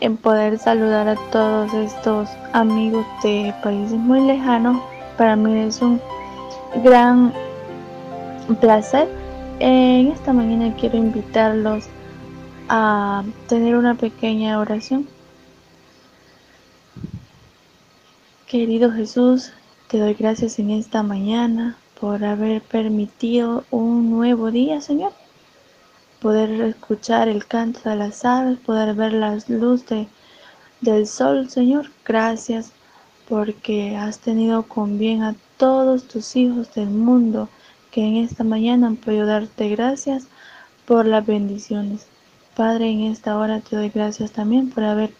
en 0.06 0.16
poder 0.16 0.56
saludar 0.56 1.08
a 1.08 1.16
todos 1.32 1.74
estos 1.74 2.28
amigos 2.52 3.04
de 3.24 3.52
países 3.60 3.98
muy 3.98 4.20
lejanos. 4.20 4.80
Para 5.18 5.34
mí 5.34 5.58
es 5.58 5.82
un 5.82 6.00
gran 6.84 7.32
placer. 8.60 9.08
En 9.58 10.06
esta 10.12 10.32
mañana 10.32 10.72
quiero 10.76 10.96
invitarlos 10.96 11.86
a 12.68 13.24
tener 13.48 13.74
una 13.74 13.96
pequeña 13.96 14.60
oración. 14.60 15.08
Querido 18.46 18.92
Jesús, 18.92 19.52
te 19.88 19.98
doy 19.98 20.14
gracias 20.14 20.60
en 20.60 20.70
esta 20.70 21.02
mañana 21.02 21.78
por 22.00 22.24
haber 22.24 22.62
permitido 22.62 23.64
un 23.72 24.10
nuevo 24.10 24.52
día, 24.52 24.80
Señor. 24.80 25.12
Poder 26.26 26.60
escuchar 26.62 27.28
el 27.28 27.46
canto 27.46 27.88
de 27.88 27.94
las 27.94 28.24
aves, 28.24 28.58
poder 28.58 28.96
ver 28.96 29.12
la 29.12 29.38
luz 29.46 29.84
del 30.80 31.06
sol, 31.06 31.48
Señor. 31.48 31.92
Gracias 32.04 32.72
porque 33.28 33.96
has 33.96 34.18
tenido 34.18 34.64
con 34.64 34.98
bien 34.98 35.22
a 35.22 35.36
todos 35.56 36.08
tus 36.08 36.34
hijos 36.34 36.74
del 36.74 36.88
mundo 36.88 37.48
que 37.92 38.04
en 38.04 38.16
esta 38.16 38.42
mañana 38.42 38.88
han 38.88 38.96
podido 38.96 39.24
darte 39.24 39.68
gracias 39.68 40.26
por 40.84 41.06
las 41.06 41.24
bendiciones. 41.24 42.08
Padre, 42.56 42.90
en 42.90 43.02
esta 43.02 43.38
hora 43.38 43.60
te 43.60 43.76
doy 43.76 43.90
gracias 43.90 44.32
también 44.32 44.70
por 44.70 44.82
haberme 44.82 45.14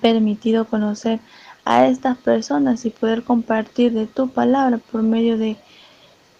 permitido 0.00 0.64
conocer 0.64 1.20
a 1.64 1.86
estas 1.86 2.18
personas 2.18 2.84
y 2.84 2.90
poder 2.90 3.22
compartir 3.22 3.92
de 3.92 4.08
tu 4.08 4.28
palabra 4.28 4.78
por 4.90 5.04
medio 5.04 5.38
de, 5.38 5.56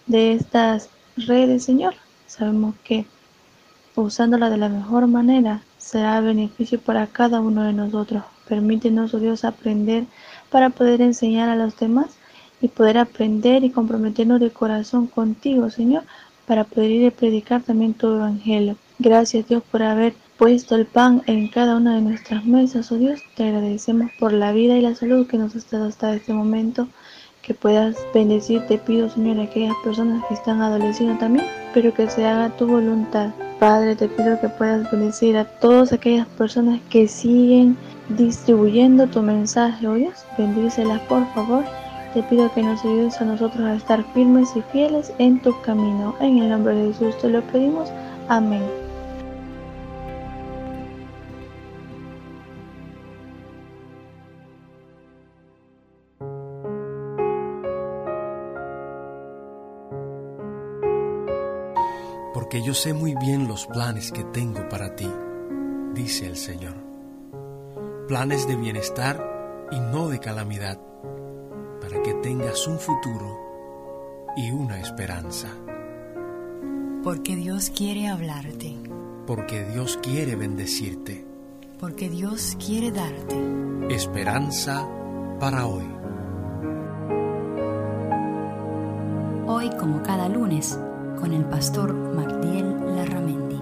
de 0.07 0.33
estas 0.33 0.89
redes, 1.15 1.63
Señor. 1.63 1.95
Sabemos 2.27 2.75
que 2.83 3.05
usándola 4.03 4.49
de 4.49 4.57
la 4.57 4.69
mejor 4.69 5.07
manera 5.07 5.61
será 5.77 6.19
beneficio 6.19 6.79
para 6.79 7.07
cada 7.07 7.41
uno 7.41 7.63
de 7.63 7.73
nosotros. 7.73 8.23
Permítenos, 8.47 9.13
oh 9.13 9.19
Dios, 9.19 9.45
aprender 9.45 10.05
para 10.49 10.69
poder 10.69 11.01
enseñar 11.01 11.49
a 11.49 11.55
los 11.55 11.77
demás 11.77 12.17
y 12.61 12.67
poder 12.67 12.97
aprender 12.97 13.63
y 13.63 13.69
comprometernos 13.69 14.39
de 14.39 14.49
corazón 14.49 15.07
contigo, 15.07 15.69
Señor, 15.69 16.03
para 16.45 16.63
poder 16.63 16.91
ir 16.91 17.07
a 17.07 17.11
predicar 17.11 17.61
también 17.61 17.93
tu 17.93 18.07
evangelio. 18.07 18.77
Gracias, 18.99 19.47
Dios, 19.47 19.63
por 19.71 19.83
haber 19.83 20.15
puesto 20.37 20.75
el 20.75 20.85
pan 20.85 21.21
en 21.27 21.49
cada 21.49 21.75
una 21.75 21.95
de 21.95 22.01
nuestras 22.01 22.45
mesas, 22.45 22.91
oh 22.91 22.97
Dios. 22.97 23.21
Te 23.35 23.43
agradecemos 23.43 24.11
por 24.19 24.33
la 24.33 24.51
vida 24.51 24.77
y 24.77 24.81
la 24.81 24.95
salud 24.95 25.27
que 25.27 25.37
nos 25.37 25.55
has 25.55 25.69
dado 25.69 25.85
hasta 25.85 26.15
este 26.15 26.33
momento. 26.33 26.87
Que 27.41 27.53
puedas 27.53 27.95
bendecir, 28.13 28.65
te 28.67 28.79
pido, 28.79 29.09
Señor, 29.09 29.39
a 29.39 29.43
aquellas 29.43 29.75
personas 29.83 30.23
que 30.27 30.33
están 30.33 30.61
adoleciendo 30.61 31.17
también, 31.19 31.45
pero 31.73 31.93
que 31.93 32.09
se 32.09 32.25
haga 32.25 32.49
tu 32.57 32.65
voluntad. 32.65 33.29
Padre, 33.59 33.95
te 33.95 34.09
pido 34.09 34.39
que 34.41 34.49
puedas 34.49 34.89
bendecir 34.91 35.37
a 35.37 35.45
todas 35.45 35.93
aquellas 35.93 36.27
personas 36.27 36.79
que 36.89 37.07
siguen 37.07 37.77
distribuyendo 38.09 39.07
tu 39.07 39.21
mensaje, 39.21 39.87
oh 39.87 39.93
Dios. 39.93 40.25
Bendícelas, 40.37 40.99
por 41.01 41.25
favor. 41.33 41.63
Te 42.13 42.21
pido 42.23 42.51
que 42.53 42.63
nos 42.63 42.83
ayudes 42.83 43.19
a 43.21 43.25
nosotros 43.25 43.61
a 43.61 43.75
estar 43.75 44.03
firmes 44.13 44.55
y 44.55 44.61
fieles 44.73 45.13
en 45.19 45.41
tu 45.41 45.59
camino. 45.61 46.15
En 46.19 46.39
el 46.39 46.49
nombre 46.49 46.75
de 46.75 46.93
Jesús 46.93 47.17
te 47.19 47.29
lo 47.29 47.41
pedimos. 47.43 47.89
Amén. 48.27 48.84
Yo 62.65 62.73
sé 62.73 62.95
muy 62.95 63.13
bien 63.13 63.47
los 63.47 63.67
planes 63.67 64.11
que 64.11 64.23
tengo 64.23 64.67
para 64.69 64.95
ti, 64.95 65.07
dice 65.93 66.25
el 66.25 66.35
Señor. 66.35 66.73
Planes 68.07 68.47
de 68.47 68.55
bienestar 68.55 69.67
y 69.71 69.79
no 69.79 70.09
de 70.09 70.19
calamidad, 70.19 70.79
para 71.79 72.01
que 72.01 72.15
tengas 72.15 72.65
un 72.65 72.79
futuro 72.79 73.39
y 74.35 74.49
una 74.49 74.79
esperanza. 74.79 75.47
Porque 77.03 77.35
Dios 77.35 77.69
quiere 77.69 78.07
hablarte. 78.07 78.75
Porque 79.27 79.63
Dios 79.65 79.99
quiere 80.01 80.35
bendecirte. 80.35 81.23
Porque 81.79 82.09
Dios 82.09 82.57
quiere 82.65 82.89
darte 82.89 83.93
esperanza 83.93 84.89
para 85.39 85.67
hoy. 85.67 85.85
Hoy 89.45 89.69
como 89.77 90.01
cada 90.01 90.27
lunes 90.27 90.79
con 91.25 91.33
el 91.33 91.45
pastor 91.45 91.91
Martiel 91.91 92.95
Larramendi. 92.95 93.59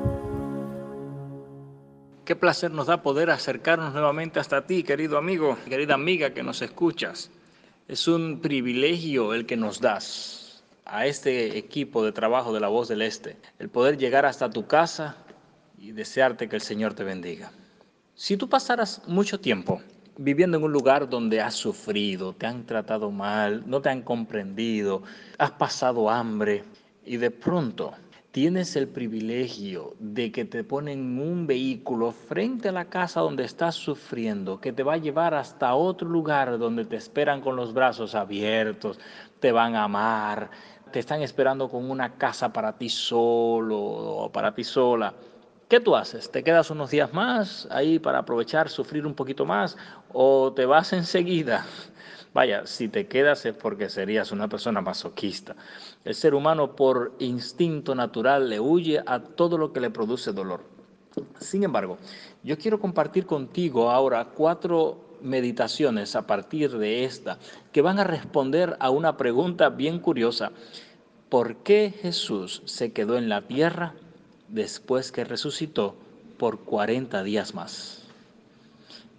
Qué 2.26 2.36
placer 2.36 2.72
nos 2.72 2.88
da 2.88 3.02
poder 3.02 3.30
acercarnos 3.30 3.94
nuevamente 3.94 4.42
hasta 4.42 4.68
ti, 4.68 4.84
querido 4.84 5.18
amigo, 5.18 5.58
querida 5.70 5.94
amiga 5.94 6.34
que 6.34 6.44
nos 6.44 6.62
escuchas. 6.62 7.32
Es 7.88 8.10
un 8.10 8.42
privilegio 8.42 9.34
el 9.34 9.46
que 9.46 9.56
nos 9.56 9.80
das 9.80 10.62
a 10.84 11.06
este 11.06 11.58
equipo 11.58 12.04
de 12.04 12.12
trabajo 12.12 12.52
de 12.52 12.60
la 12.60 12.68
voz 12.68 12.90
del 12.90 13.02
Este, 13.02 13.38
el 13.60 13.70
poder 13.70 13.98
llegar 13.98 14.26
hasta 14.26 14.50
tu 14.50 14.68
casa 14.68 15.16
y 15.78 15.94
desearte 15.94 16.50
que 16.50 16.58
el 16.58 16.62
Señor 16.62 16.96
te 16.96 17.06
bendiga. 17.06 17.54
Si 18.14 18.36
tú 18.36 18.50
pasaras 18.50 19.04
mucho 19.08 19.40
tiempo 19.40 19.82
viviendo 20.18 20.58
en 20.58 20.66
un 20.66 20.74
lugar 20.74 21.08
donde 21.08 21.40
has 21.40 21.56
sufrido, 21.56 22.34
te 22.34 22.46
han 22.46 22.66
tratado 22.66 23.10
mal, 23.10 23.64
no 23.66 23.82
te 23.82 23.88
han 23.88 24.02
comprendido, 24.02 25.04
has 25.38 25.52
pasado 25.52 26.10
hambre 26.10 26.66
y 27.06 27.18
de 27.18 27.32
pronto 27.32 27.94
tienes 28.32 28.76
el 28.76 28.88
privilegio 28.88 29.94
de 30.00 30.32
que 30.32 30.46
te 30.46 30.64
ponen 30.64 31.20
un 31.20 31.46
vehículo 31.46 32.12
frente 32.12 32.70
a 32.70 32.72
la 32.72 32.86
casa 32.86 33.22
donde 33.22 33.44
estás 33.44 33.76
sufriendo, 33.76 34.60
que 34.60 34.74
te 34.74 34.84
va 34.84 34.94
a 34.94 34.98
llevar 34.98 35.34
hasta 35.34 35.76
otro 35.76 36.10
lugar 36.10 36.58
donde 36.58 36.86
te 36.86 36.96
esperan 36.96 37.42
con 37.42 37.56
los 37.56 37.74
brazos 37.74 38.16
abiertos, 38.16 39.00
te 39.40 39.52
van 39.52 39.76
a 39.76 39.84
amar, 39.84 40.50
te 40.92 41.00
están 41.00 41.22
esperando 41.22 41.70
con 41.70 41.90
una 41.90 42.18
casa 42.18 42.52
para 42.52 42.78
ti 42.78 42.90
solo 42.90 43.80
o 43.80 44.32
para 44.32 44.54
ti 44.54 44.64
sola 44.64 45.14
¿Qué 45.74 45.80
tú 45.80 45.96
haces? 45.96 46.30
¿Te 46.30 46.44
quedas 46.44 46.70
unos 46.70 46.92
días 46.92 47.14
más 47.14 47.68
ahí 47.72 47.98
para 47.98 48.20
aprovechar, 48.20 48.70
sufrir 48.70 49.08
un 49.08 49.16
poquito 49.16 49.44
más 49.44 49.76
o 50.12 50.54
te 50.54 50.68
vas 50.68 50.94
enseguida? 50.94 51.66
Vaya, 52.34 52.66
si 52.66 52.88
te 52.88 53.08
quedas 53.08 53.46
es 53.46 53.56
porque 53.56 53.90
serías 53.90 54.32
una 54.32 54.48
persona 54.48 54.82
masoquista. 54.82 55.56
El 56.04 56.16
ser 56.16 56.34
humano 56.34 56.76
por 56.76 57.14
instinto 57.20 57.94
natural 57.94 58.50
le 58.50 58.60
huye 58.60 59.02
a 59.06 59.20
todo 59.20 59.58
lo 59.58 59.72
que 59.72 59.80
le 59.80 59.90
produce 59.90 60.32
dolor. 60.32 60.62
Sin 61.40 61.64
embargo, 61.64 61.98
yo 62.44 62.58
quiero 62.58 62.80
compartir 62.80 63.26
contigo 63.26 63.92
ahora 63.92 64.26
cuatro 64.26 65.00
meditaciones 65.22 66.16
a 66.16 66.26
partir 66.26 66.78
de 66.78 67.06
esta 67.06 67.38
que 67.72 67.82
van 67.82 68.00
a 68.00 68.04
responder 68.04 68.76
a 68.80 68.90
una 68.90 69.16
pregunta 69.16 69.70
bien 69.70 70.00
curiosa. 70.00 70.52
¿Por 71.30 71.58
qué 71.58 71.94
Jesús 72.02 72.64
se 72.66 72.92
quedó 72.94 73.18
en 73.18 73.30
la 73.30 73.44
tierra 73.44 73.94
después 74.54 75.12
que 75.12 75.24
resucitó 75.24 75.96
por 76.38 76.60
40 76.60 77.24
días 77.24 77.54
más. 77.54 78.03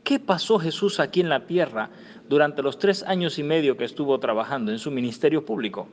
¿Qué 0.04 0.20
pasó 0.20 0.58
Jesús 0.58 1.00
aquí 1.00 1.20
en 1.20 1.30
la 1.30 1.46
tierra 1.46 1.88
durante 2.28 2.62
los 2.62 2.78
tres 2.78 3.02
años 3.04 3.38
y 3.38 3.42
medio 3.42 3.78
que 3.78 3.84
estuvo 3.84 4.20
trabajando 4.20 4.70
en 4.70 4.78
su 4.78 4.90
ministerio 4.90 5.46
público? 5.46 5.88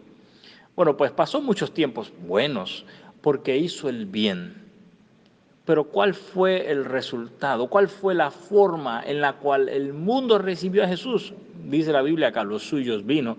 Bueno, 0.76 0.98
pues 0.98 1.12
pasó 1.12 1.42
muchos 1.42 1.74
tiempos 1.74 2.12
buenos 2.28 2.86
porque 3.22 3.58
hizo 3.58 3.88
el 3.88 4.06
bien. 4.06 4.62
Pero 5.64 5.86
¿cuál 5.86 6.14
fue 6.14 6.70
el 6.70 6.84
resultado? 6.84 7.68
¿Cuál 7.68 7.88
fue 7.88 8.14
la 8.14 8.32
forma 8.32 9.02
en 9.02 9.22
la 9.22 9.38
cual 9.38 9.70
el 9.70 9.94
mundo 9.94 10.38
recibió 10.40 10.84
a 10.84 10.88
Jesús? 10.88 11.34
Dice 11.64 11.94
la 11.94 12.02
Biblia 12.02 12.34
que 12.34 12.40
a 12.40 12.44
los 12.44 12.64
suyos 12.64 13.06
vino 13.06 13.38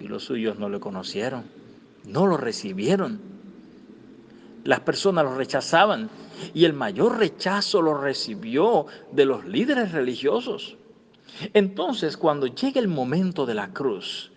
y 0.00 0.08
los 0.08 0.24
suyos 0.24 0.58
no 0.58 0.70
le 0.70 0.80
conocieron, 0.80 1.44
no 2.06 2.26
lo 2.26 2.38
recibieron. 2.38 3.35
Las 4.66 4.80
personas 4.80 5.24
lo 5.24 5.36
rechazaban 5.36 6.10
y 6.52 6.64
el 6.64 6.72
mayor 6.72 7.18
rechazo 7.18 7.80
lo 7.80 7.94
recibió 7.94 8.86
de 9.12 9.24
los 9.24 9.44
líderes 9.44 9.92
religiosos. 9.92 10.76
Entonces, 11.54 12.16
cuando 12.16 12.48
llega 12.48 12.80
el 12.80 12.88
momento 12.88 13.46
de 13.46 13.54
la 13.54 13.72
cruz, 13.72 14.32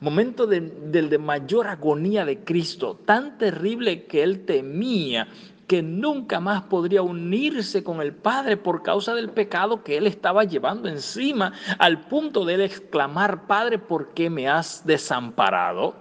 momento 0.00 0.46
del 0.46 0.90
de, 0.90 1.18
mayor 1.18 1.66
agonía 1.66 2.24
de 2.24 2.38
Cristo, 2.38 2.98
tan 3.04 3.36
terrible 3.36 4.06
que 4.06 4.22
él 4.22 4.46
temía 4.46 5.28
que 5.66 5.82
nunca 5.82 6.40
más 6.40 6.62
podría 6.62 7.02
unirse 7.02 7.84
con 7.84 8.00
el 8.00 8.14
Padre 8.14 8.56
por 8.56 8.82
causa 8.82 9.14
del 9.14 9.30
pecado 9.30 9.84
que 9.84 9.98
él 9.98 10.06
estaba 10.06 10.44
llevando 10.44 10.88
encima, 10.88 11.52
al 11.78 12.00
punto 12.06 12.46
de 12.46 12.54
él 12.54 12.60
exclamar, 12.62 13.46
Padre, 13.46 13.78
¿por 13.78 14.14
qué 14.14 14.30
me 14.30 14.48
has 14.48 14.86
desamparado? 14.86 15.94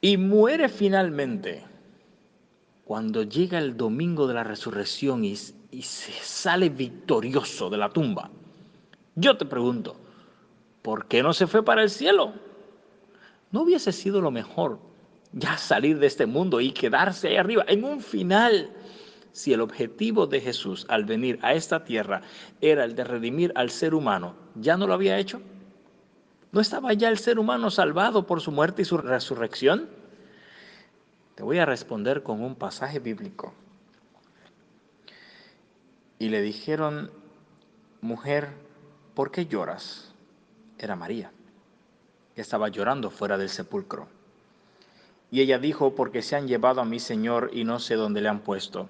Y 0.00 0.16
muere 0.16 0.68
finalmente 0.68 1.65
cuando 2.86 3.24
llega 3.24 3.58
el 3.58 3.76
domingo 3.76 4.28
de 4.28 4.34
la 4.34 4.44
resurrección 4.44 5.24
y, 5.24 5.34
se 5.34 6.12
sale 6.22 6.68
victorioso 6.68 7.68
de 7.68 7.76
la 7.76 7.90
tumba. 7.90 8.30
Yo 9.16 9.36
te 9.36 9.44
pregunto, 9.44 9.96
¿por 10.82 11.06
qué 11.06 11.20
no 11.20 11.32
se 11.32 11.48
fue 11.48 11.64
para 11.64 11.82
el 11.82 11.90
cielo? 11.90 12.32
¿No 13.50 13.62
hubiese 13.62 13.90
sido 13.90 14.20
lo 14.20 14.30
mejor 14.30 14.78
ya 15.32 15.58
salir 15.58 15.98
de 15.98 16.06
este 16.06 16.26
mundo 16.26 16.60
y 16.60 16.70
quedarse 16.70 17.26
ahí 17.26 17.36
arriba 17.36 17.64
en 17.66 17.82
un 17.82 18.00
final? 18.00 18.70
Si 19.32 19.52
el 19.52 19.62
objetivo 19.62 20.28
de 20.28 20.40
Jesús 20.40 20.86
al 20.88 21.04
venir 21.04 21.40
a 21.42 21.54
esta 21.54 21.82
tierra 21.82 22.22
era 22.60 22.84
el 22.84 22.94
de 22.94 23.02
redimir 23.02 23.52
al 23.56 23.70
ser 23.70 23.94
humano, 23.94 24.36
¿ya 24.54 24.76
no 24.76 24.86
lo 24.86 24.94
había 24.94 25.18
hecho? 25.18 25.42
¿No 26.52 26.60
estaba 26.60 26.92
ya 26.92 27.08
el 27.08 27.18
ser 27.18 27.40
humano 27.40 27.68
salvado 27.68 28.28
por 28.28 28.40
su 28.40 28.52
muerte 28.52 28.82
y 28.82 28.84
su 28.84 28.96
resurrección? 28.96 29.88
Te 31.36 31.42
voy 31.42 31.58
a 31.58 31.66
responder 31.66 32.22
con 32.22 32.42
un 32.42 32.54
pasaje 32.54 32.98
bíblico. 32.98 33.52
Y 36.18 36.30
le 36.30 36.40
dijeron, 36.40 37.10
mujer, 38.00 38.48
¿por 39.14 39.30
qué 39.30 39.44
lloras? 39.44 40.14
Era 40.78 40.96
María, 40.96 41.30
que 42.34 42.40
estaba 42.40 42.70
llorando 42.70 43.10
fuera 43.10 43.36
del 43.36 43.50
sepulcro. 43.50 44.08
Y 45.30 45.42
ella 45.42 45.58
dijo, 45.58 45.94
porque 45.94 46.22
se 46.22 46.36
han 46.36 46.48
llevado 46.48 46.80
a 46.80 46.86
mi 46.86 47.00
Señor 47.00 47.50
y 47.52 47.64
no 47.64 47.80
sé 47.80 47.96
dónde 47.96 48.22
le 48.22 48.30
han 48.30 48.40
puesto. 48.40 48.88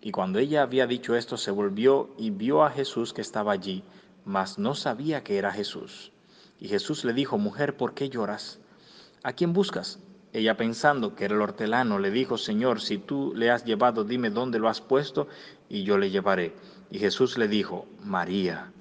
Y 0.00 0.10
cuando 0.10 0.38
ella 0.38 0.62
había 0.62 0.86
dicho 0.86 1.14
esto, 1.16 1.36
se 1.36 1.50
volvió 1.50 2.08
y 2.16 2.30
vio 2.30 2.64
a 2.64 2.70
Jesús 2.70 3.12
que 3.12 3.20
estaba 3.20 3.52
allí, 3.52 3.84
mas 4.24 4.58
no 4.58 4.74
sabía 4.74 5.22
que 5.22 5.36
era 5.36 5.52
Jesús. 5.52 6.12
Y 6.58 6.68
Jesús 6.68 7.04
le 7.04 7.12
dijo, 7.12 7.36
mujer, 7.36 7.76
¿por 7.76 7.92
qué 7.92 8.08
lloras? 8.08 8.58
¿A 9.22 9.34
quién 9.34 9.52
buscas? 9.52 9.98
Ella 10.32 10.56
pensando 10.56 11.14
que 11.14 11.26
era 11.26 11.34
el 11.34 11.42
hortelano, 11.42 11.98
le 11.98 12.10
dijo, 12.10 12.38
Señor, 12.38 12.80
si 12.80 12.96
tú 12.98 13.32
le 13.36 13.50
has 13.50 13.64
llevado, 13.64 14.04
dime 14.04 14.30
dónde 14.30 14.58
lo 14.58 14.68
has 14.68 14.80
puesto 14.80 15.28
y 15.68 15.82
yo 15.84 15.98
le 15.98 16.10
llevaré. 16.10 16.54
Y 16.90 16.98
Jesús 16.98 17.36
le 17.36 17.48
dijo, 17.48 17.86
María. 18.02 18.72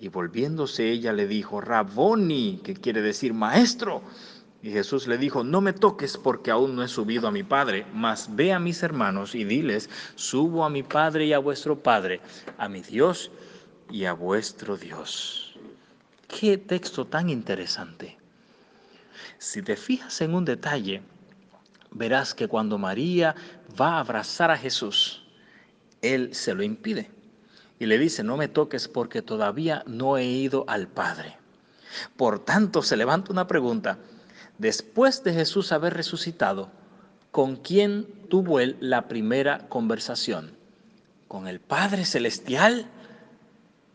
Y 0.00 0.08
volviéndose 0.08 0.90
ella 0.90 1.12
le 1.12 1.28
dijo, 1.28 1.60
Raboni, 1.60 2.60
que 2.64 2.74
quiere 2.74 3.02
decir 3.02 3.34
maestro. 3.34 4.02
Y 4.62 4.70
Jesús 4.70 5.06
le 5.06 5.16
dijo, 5.16 5.44
no 5.44 5.60
me 5.60 5.72
toques 5.72 6.18
porque 6.18 6.50
aún 6.50 6.74
no 6.76 6.82
he 6.82 6.88
subido 6.88 7.28
a 7.28 7.32
mi 7.32 7.42
Padre, 7.42 7.86
mas 7.94 8.34
ve 8.34 8.52
a 8.52 8.58
mis 8.58 8.82
hermanos 8.82 9.34
y 9.34 9.44
diles, 9.44 9.88
subo 10.16 10.64
a 10.64 10.70
mi 10.70 10.82
Padre 10.82 11.26
y 11.26 11.32
a 11.32 11.38
vuestro 11.38 11.78
Padre, 11.78 12.20
a 12.58 12.68
mi 12.68 12.82
Dios 12.82 13.30
y 13.90 14.04
a 14.04 14.12
vuestro 14.12 14.76
Dios. 14.76 15.58
Qué 16.28 16.58
texto 16.58 17.06
tan 17.06 17.30
interesante. 17.30 18.19
Si 19.40 19.62
te 19.62 19.74
fijas 19.74 20.20
en 20.20 20.34
un 20.34 20.44
detalle, 20.44 21.00
verás 21.90 22.34
que 22.34 22.46
cuando 22.46 22.76
María 22.76 23.34
va 23.80 23.94
a 23.94 24.00
abrazar 24.00 24.50
a 24.50 24.58
Jesús, 24.58 25.22
Él 26.02 26.34
se 26.34 26.52
lo 26.52 26.62
impide 26.62 27.10
y 27.78 27.86
le 27.86 27.98
dice, 27.98 28.22
no 28.22 28.36
me 28.36 28.48
toques 28.48 28.86
porque 28.86 29.22
todavía 29.22 29.82
no 29.86 30.18
he 30.18 30.26
ido 30.26 30.66
al 30.68 30.88
Padre. 30.88 31.38
Por 32.18 32.44
tanto, 32.44 32.82
se 32.82 32.98
levanta 32.98 33.32
una 33.32 33.46
pregunta. 33.46 33.96
Después 34.58 35.24
de 35.24 35.32
Jesús 35.32 35.72
haber 35.72 35.94
resucitado, 35.94 36.70
¿con 37.30 37.56
quién 37.56 38.06
tuvo 38.28 38.60
él 38.60 38.76
la 38.78 39.08
primera 39.08 39.70
conversación? 39.70 40.54
¿Con 41.28 41.48
el 41.48 41.60
Padre 41.60 42.04
Celestial 42.04 42.90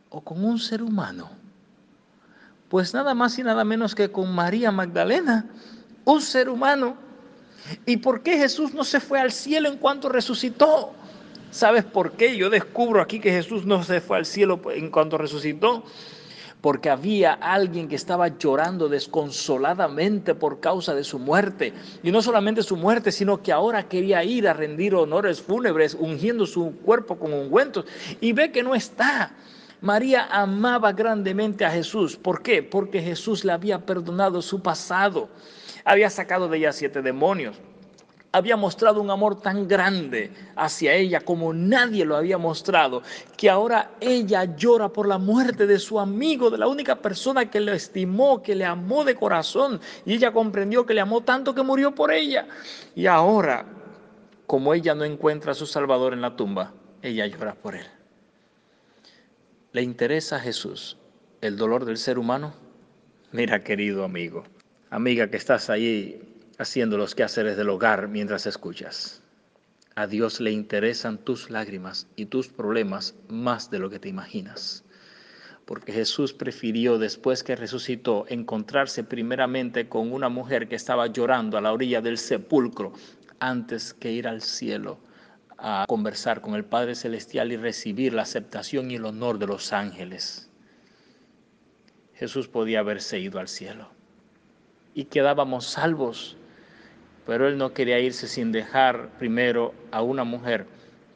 o 0.09 0.21
con 0.21 0.43
un 0.43 0.57
ser 0.57 0.81
humano? 0.81 1.44
Pues 2.75 2.93
nada 2.93 3.13
más 3.13 3.39
y 3.39 3.43
nada 3.43 3.63
menos 3.63 3.95
que 3.95 4.11
con 4.11 4.35
María 4.35 4.69
Magdalena, 4.69 5.45
un 6.03 6.21
ser 6.21 6.49
humano. 6.49 6.97
¿Y 7.85 7.95
por 7.95 8.21
qué 8.21 8.37
Jesús 8.37 8.73
no 8.73 8.83
se 8.83 8.99
fue 8.99 9.17
al 9.17 9.31
cielo 9.31 9.69
en 9.69 9.77
cuanto 9.77 10.09
resucitó? 10.09 10.91
¿Sabes 11.51 11.85
por 11.85 12.17
qué? 12.17 12.35
Yo 12.35 12.49
descubro 12.49 13.01
aquí 13.01 13.21
que 13.21 13.31
Jesús 13.31 13.65
no 13.65 13.81
se 13.81 14.01
fue 14.01 14.17
al 14.17 14.25
cielo 14.25 14.59
en 14.73 14.91
cuanto 14.91 15.17
resucitó. 15.17 15.85
Porque 16.59 16.89
había 16.89 17.31
alguien 17.31 17.87
que 17.87 17.95
estaba 17.95 18.27
llorando 18.27 18.89
desconsoladamente 18.89 20.35
por 20.35 20.59
causa 20.59 20.93
de 20.93 21.05
su 21.05 21.17
muerte. 21.17 21.71
Y 22.03 22.11
no 22.11 22.21
solamente 22.21 22.61
su 22.61 22.75
muerte, 22.75 23.13
sino 23.13 23.41
que 23.41 23.53
ahora 23.53 23.87
quería 23.87 24.21
ir 24.25 24.49
a 24.49 24.53
rendir 24.53 24.95
honores 24.95 25.41
fúnebres, 25.41 25.95
ungiendo 25.97 26.45
su 26.45 26.75
cuerpo 26.83 27.17
con 27.17 27.31
ungüentos. 27.31 27.85
Y 28.19 28.33
ve 28.33 28.51
que 28.51 28.63
no 28.63 28.75
está. 28.75 29.31
María 29.85 30.25
amaba 30.31 30.93
grandemente 30.93 31.63
a 31.63 31.69
Jesús. 31.69 32.17
¿Por 32.17 32.41
qué? 32.41 32.63
Porque 32.63 33.03
Jesús 33.03 33.45
le 33.45 33.51
había 33.51 33.85
perdonado 33.85 34.41
su 34.41 34.59
pasado. 34.59 35.29
Había 35.83 36.09
sacado 36.09 36.47
de 36.47 36.57
ella 36.57 36.73
siete 36.73 37.03
demonios. 37.03 37.55
Había 38.31 38.57
mostrado 38.57 38.99
un 38.99 39.11
amor 39.11 39.39
tan 39.39 39.67
grande 39.67 40.31
hacia 40.55 40.95
ella 40.95 41.21
como 41.21 41.53
nadie 41.53 42.03
lo 42.03 42.17
había 42.17 42.39
mostrado, 42.39 43.03
que 43.37 43.47
ahora 43.47 43.91
ella 44.01 44.55
llora 44.55 44.89
por 44.89 45.07
la 45.07 45.19
muerte 45.19 45.67
de 45.67 45.77
su 45.77 45.99
amigo, 45.99 46.49
de 46.49 46.57
la 46.57 46.67
única 46.67 46.95
persona 46.95 47.47
que 47.51 47.59
le 47.59 47.75
estimó, 47.75 48.41
que 48.41 48.55
le 48.55 48.65
amó 48.65 49.05
de 49.05 49.13
corazón. 49.13 49.79
Y 50.03 50.15
ella 50.15 50.33
comprendió 50.33 50.83
que 50.83 50.95
le 50.95 51.01
amó 51.01 51.21
tanto 51.21 51.53
que 51.53 51.61
murió 51.61 51.93
por 51.93 52.11
ella. 52.11 52.47
Y 52.95 53.05
ahora, 53.05 53.67
como 54.47 54.73
ella 54.73 54.95
no 54.95 55.03
encuentra 55.03 55.51
a 55.51 55.55
su 55.55 55.67
Salvador 55.67 56.13
en 56.13 56.21
la 56.21 56.35
tumba, 56.35 56.73
ella 57.03 57.27
llora 57.27 57.53
por 57.53 57.75
él. 57.75 57.85
¿Le 59.75 59.81
interesa 59.81 60.37
a 60.37 60.39
Jesús 60.39 60.97
el 61.41 61.57
dolor 61.57 61.83
del 61.83 61.97
ser 61.97 62.17
humano? 62.17 62.53
Mira, 63.33 63.61
querido 63.61 64.05
amigo, 64.05 64.45
amiga 64.89 65.29
que 65.29 65.35
estás 65.35 65.69
ahí 65.69 66.21
haciendo 66.57 66.97
los 66.97 67.13
quehaceres 67.13 67.57
del 67.57 67.67
hogar 67.67 68.07
mientras 68.07 68.45
escuchas. 68.45 69.21
A 69.95 70.07
Dios 70.07 70.39
le 70.39 70.53
interesan 70.53 71.17
tus 71.17 71.49
lágrimas 71.49 72.07
y 72.15 72.27
tus 72.27 72.47
problemas 72.47 73.15
más 73.27 73.69
de 73.69 73.79
lo 73.79 73.89
que 73.89 73.99
te 73.99 74.07
imaginas. 74.07 74.85
Porque 75.65 75.91
Jesús 75.91 76.31
prefirió, 76.31 76.97
después 76.97 77.43
que 77.43 77.57
resucitó, 77.57 78.23
encontrarse 78.29 79.03
primeramente 79.03 79.89
con 79.89 80.13
una 80.13 80.29
mujer 80.29 80.69
que 80.69 80.77
estaba 80.77 81.07
llorando 81.07 81.57
a 81.57 81.61
la 81.61 81.73
orilla 81.73 81.99
del 81.99 82.17
sepulcro 82.17 82.93
antes 83.39 83.93
que 83.93 84.13
ir 84.13 84.25
al 84.25 84.41
cielo 84.41 84.99
a 85.57 85.85
conversar 85.87 86.41
con 86.41 86.55
el 86.55 86.65
Padre 86.65 86.95
Celestial 86.95 87.51
y 87.51 87.57
recibir 87.57 88.13
la 88.13 88.23
aceptación 88.23 88.91
y 88.91 88.95
el 88.95 89.05
honor 89.05 89.39
de 89.39 89.47
los 89.47 89.73
ángeles. 89.73 90.49
Jesús 92.15 92.47
podía 92.47 92.79
haberse 92.79 93.19
ido 93.19 93.39
al 93.39 93.47
cielo 93.47 93.89
y 94.93 95.05
quedábamos 95.05 95.65
salvos, 95.65 96.37
pero 97.25 97.47
él 97.47 97.57
no 97.57 97.73
quería 97.73 97.99
irse 97.99 98.27
sin 98.27 98.51
dejar 98.51 99.09
primero 99.17 99.73
a 99.91 100.01
una 100.01 100.23
mujer 100.23 100.67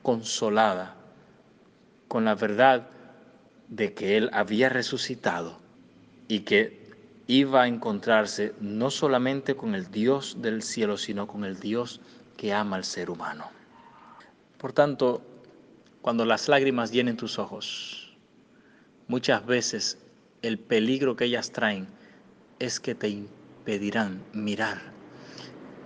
consolada 0.02 0.95
con 2.08 2.25
la 2.25 2.36
verdad 2.36 2.88
de 3.69 3.93
que 3.93 4.17
él 4.17 4.30
había 4.34 4.69
resucitado 4.69 5.60
y 6.28 6.41
que 6.41 6.80
iba 7.28 7.63
a 7.63 7.67
encontrarse 7.67 8.54
no 8.60 8.89
solamente 8.89 9.56
con 9.56 9.75
el 9.75 9.91
Dios 9.91 10.41
del 10.41 10.63
cielo, 10.63 10.97
sino 10.97 11.28
con 11.28 11.45
el 11.45 11.60
Dios 11.60 12.02
que 12.36 12.54
ama 12.54 12.75
al 12.75 12.84
ser 12.84 13.10
humano. 13.10 13.59
Por 14.60 14.74
tanto, 14.74 15.22
cuando 16.02 16.26
las 16.26 16.50
lágrimas 16.50 16.91
llenen 16.91 17.15
tus 17.15 17.39
ojos, 17.39 18.13
muchas 19.08 19.45
veces 19.45 19.98
el 20.41 20.60
peligro 20.60 21.15
que 21.15 21.26
ellas 21.26 21.52
traen 21.52 21.88
es 22.60 22.82
que 22.82 22.93
te 22.93 23.08
impedirán 23.08 24.22
mirar 24.34 24.82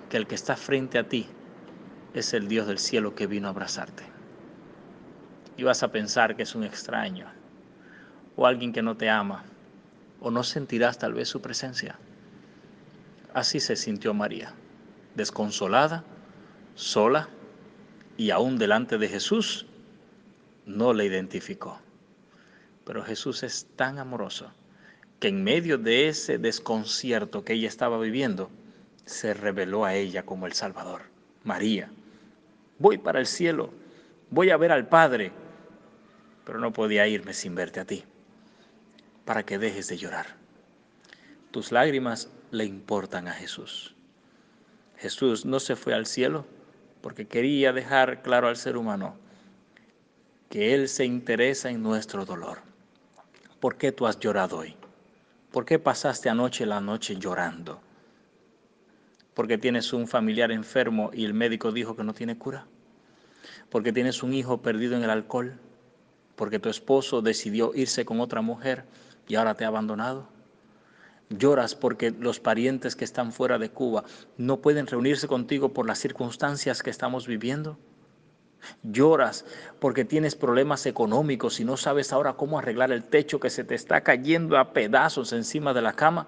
que 0.09 0.17
el 0.17 0.25
que 0.25 0.33
está 0.33 0.55
frente 0.55 0.97
a 0.97 1.07
ti 1.07 1.27
es 2.15 2.33
el 2.33 2.47
Dios 2.47 2.65
del 2.65 2.79
cielo 2.79 3.13
que 3.13 3.27
vino 3.27 3.47
a 3.47 3.51
abrazarte. 3.51 4.05
Y 5.55 5.61
vas 5.61 5.83
a 5.83 5.91
pensar 5.91 6.35
que 6.35 6.41
es 6.41 6.55
un 6.55 6.63
extraño 6.63 7.27
o 8.35 8.47
alguien 8.47 8.73
que 8.73 8.81
no 8.81 8.97
te 8.97 9.07
ama 9.07 9.43
o 10.19 10.31
no 10.31 10.41
sentirás 10.41 10.97
tal 10.97 11.13
vez 11.13 11.29
su 11.29 11.41
presencia. 11.41 11.99
Así 13.35 13.59
se 13.59 13.75
sintió 13.75 14.15
María, 14.15 14.51
desconsolada, 15.13 16.03
sola 16.73 17.29
y 18.17 18.29
aún 18.29 18.57
delante 18.57 18.97
de 18.97 19.07
Jesús, 19.07 19.65
no 20.65 20.93
le 20.93 21.05
identificó. 21.05 21.79
Pero 22.85 23.03
Jesús 23.03 23.43
es 23.43 23.67
tan 23.75 23.99
amoroso 23.99 24.51
que 25.19 25.29
en 25.29 25.43
medio 25.43 25.77
de 25.77 26.09
ese 26.09 26.37
desconcierto 26.37 27.43
que 27.43 27.53
ella 27.53 27.67
estaba 27.67 27.97
viviendo, 27.97 28.49
se 29.05 29.33
reveló 29.33 29.85
a 29.85 29.95
ella 29.95 30.23
como 30.23 30.47
el 30.47 30.53
Salvador. 30.53 31.03
María, 31.43 31.89
voy 32.79 32.97
para 32.97 33.19
el 33.19 33.25
cielo, 33.25 33.71
voy 34.29 34.49
a 34.49 34.57
ver 34.57 34.71
al 34.71 34.87
Padre, 34.87 35.31
pero 36.45 36.59
no 36.59 36.73
podía 36.73 37.07
irme 37.07 37.33
sin 37.33 37.55
verte 37.55 37.79
a 37.79 37.85
ti, 37.85 38.03
para 39.25 39.43
que 39.43 39.57
dejes 39.57 39.87
de 39.87 39.97
llorar. 39.97 40.35
Tus 41.51 41.71
lágrimas 41.71 42.29
le 42.51 42.65
importan 42.65 43.27
a 43.27 43.33
Jesús. 43.33 43.95
Jesús 44.97 45.45
no 45.45 45.59
se 45.59 45.75
fue 45.75 45.93
al 45.93 46.05
cielo 46.05 46.45
porque 47.03 47.27
quería 47.27 47.73
dejar 47.73 48.21
claro 48.21 48.47
al 48.47 48.55
ser 48.55 48.77
humano 48.77 49.15
que 50.49 50.73
Él 50.73 50.87
se 50.87 51.03
interesa 51.03 51.69
en 51.69 51.83
nuestro 51.83 52.23
dolor. 52.23 52.59
¿Por 53.59 53.75
qué 53.75 53.91
tú 53.91 54.07
has 54.07 54.17
llorado 54.21 54.59
hoy? 54.59 54.77
¿Por 55.51 55.65
qué 55.65 55.79
pasaste 55.79 56.29
anoche 56.29 56.65
la 56.65 56.79
noche 56.79 57.17
llorando? 57.17 57.81
¿Porque 59.33 59.57
tienes 59.57 59.91
un 59.91 60.07
familiar 60.07 60.49
enfermo 60.53 61.11
y 61.13 61.25
el 61.25 61.33
médico 61.33 61.73
dijo 61.73 61.93
que 61.97 62.05
no 62.05 62.13
tiene 62.13 62.37
cura? 62.37 62.67
¿Porque 63.69 63.91
tienes 63.91 64.23
un 64.23 64.33
hijo 64.33 64.61
perdido 64.61 64.95
en 64.95 65.03
el 65.03 65.09
alcohol? 65.09 65.59
¿Porque 66.37 66.59
tu 66.59 66.69
esposo 66.69 67.21
decidió 67.21 67.73
irse 67.75 68.05
con 68.05 68.21
otra 68.21 68.39
mujer 68.39 68.85
y 69.27 69.35
ahora 69.35 69.55
te 69.55 69.65
ha 69.65 69.67
abandonado? 69.67 70.29
Lloras 71.29 71.75
porque 71.75 72.11
los 72.11 72.39
parientes 72.39 72.95
que 72.95 73.05
están 73.05 73.31
fuera 73.31 73.57
de 73.57 73.69
Cuba 73.69 74.03
no 74.37 74.61
pueden 74.61 74.87
reunirse 74.87 75.27
contigo 75.27 75.73
por 75.73 75.87
las 75.87 75.99
circunstancias 75.99 76.83
que 76.83 76.89
estamos 76.89 77.27
viviendo. 77.27 77.77
Lloras 78.83 79.45
porque 79.79 80.05
tienes 80.05 80.35
problemas 80.35 80.85
económicos 80.85 81.59
y 81.59 81.65
no 81.65 81.77
sabes 81.77 82.13
ahora 82.13 82.33
cómo 82.33 82.59
arreglar 82.59 82.91
el 82.91 83.03
techo 83.03 83.39
que 83.39 83.49
se 83.49 83.63
te 83.63 83.75
está 83.75 84.01
cayendo 84.01 84.57
a 84.57 84.73
pedazos 84.73 85.33
encima 85.33 85.73
de 85.73 85.81
la 85.81 85.93
cama 85.93 86.27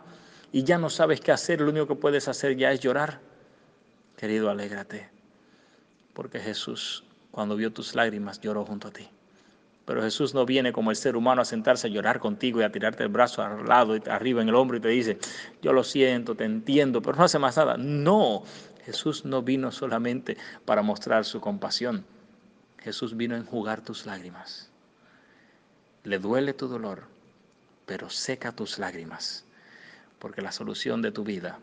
y 0.51 0.63
ya 0.63 0.77
no 0.77 0.89
sabes 0.89 1.21
qué 1.21 1.31
hacer, 1.31 1.61
lo 1.61 1.69
único 1.69 1.87
que 1.87 1.95
puedes 1.95 2.27
hacer 2.27 2.55
ya 2.55 2.71
es 2.71 2.79
llorar. 2.79 3.19
Querido, 4.17 4.49
alégrate, 4.49 5.09
porque 6.13 6.39
Jesús, 6.39 7.03
cuando 7.31 7.55
vio 7.55 7.73
tus 7.73 7.95
lágrimas, 7.95 8.39
lloró 8.39 8.65
junto 8.65 8.87
a 8.87 8.91
ti. 8.91 9.09
Pero 9.85 10.01
Jesús 10.01 10.33
no 10.33 10.45
viene 10.45 10.73
como 10.73 10.89
el 10.89 10.97
ser 10.97 11.15
humano 11.15 11.43
a 11.43 11.45
sentarse 11.45 11.87
a 11.87 11.89
llorar 11.91 12.19
contigo 12.19 12.59
y 12.59 12.63
a 12.63 12.71
tirarte 12.71 13.03
el 13.03 13.09
brazo 13.09 13.43
al 13.43 13.65
lado 13.65 13.95
y 13.95 14.01
arriba 14.09 14.41
en 14.41 14.49
el 14.49 14.55
hombro 14.55 14.77
y 14.77 14.81
te 14.81 14.87
dice, 14.87 15.19
yo 15.61 15.73
lo 15.73 15.83
siento, 15.83 16.35
te 16.35 16.43
entiendo, 16.43 17.01
pero 17.01 17.17
no 17.17 17.23
hace 17.23 17.37
más 17.37 17.55
nada. 17.57 17.77
No, 17.77 18.43
Jesús 18.83 19.25
no 19.25 19.43
vino 19.43 19.71
solamente 19.71 20.37
para 20.65 20.81
mostrar 20.81 21.23
su 21.23 21.39
compasión. 21.39 22.03
Jesús 22.79 23.15
vino 23.15 23.35
a 23.35 23.37
enjugar 23.37 23.81
tus 23.81 24.07
lágrimas. 24.07 24.71
Le 26.03 26.17
duele 26.17 26.53
tu 26.53 26.67
dolor, 26.67 27.03
pero 27.85 28.09
seca 28.09 28.51
tus 28.51 28.79
lágrimas, 28.79 29.45
porque 30.17 30.41
la 30.41 30.51
solución 30.51 31.03
de 31.03 31.11
tu 31.11 31.23
vida 31.23 31.59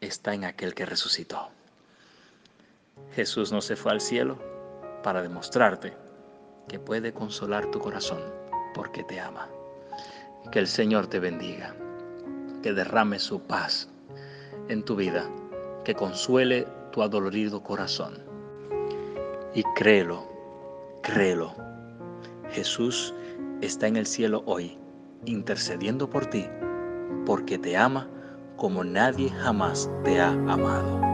está 0.00 0.34
en 0.34 0.44
aquel 0.44 0.74
que 0.74 0.86
resucitó. 0.86 1.50
Jesús 3.14 3.50
no 3.50 3.60
se 3.60 3.74
fue 3.74 3.90
al 3.90 4.00
cielo 4.00 4.38
para 5.02 5.22
demostrarte 5.22 6.03
que 6.68 6.78
puede 6.78 7.12
consolar 7.12 7.70
tu 7.70 7.78
corazón 7.78 8.20
porque 8.74 9.04
te 9.04 9.20
ama. 9.20 9.48
Que 10.50 10.58
el 10.58 10.66
Señor 10.66 11.06
te 11.06 11.20
bendiga, 11.20 11.74
que 12.62 12.72
derrame 12.72 13.18
su 13.18 13.40
paz 13.40 13.88
en 14.68 14.82
tu 14.84 14.96
vida, 14.96 15.28
que 15.84 15.94
consuele 15.94 16.66
tu 16.92 17.02
adolorido 17.02 17.62
corazón. 17.62 18.18
Y 19.54 19.62
créelo, 19.74 20.28
créelo, 21.02 21.54
Jesús 22.50 23.14
está 23.60 23.86
en 23.86 23.96
el 23.96 24.06
cielo 24.06 24.42
hoy, 24.46 24.78
intercediendo 25.24 26.08
por 26.08 26.26
ti, 26.26 26.46
porque 27.24 27.58
te 27.58 27.76
ama 27.76 28.08
como 28.56 28.84
nadie 28.84 29.30
jamás 29.30 29.90
te 30.04 30.20
ha 30.20 30.30
amado. 30.30 31.13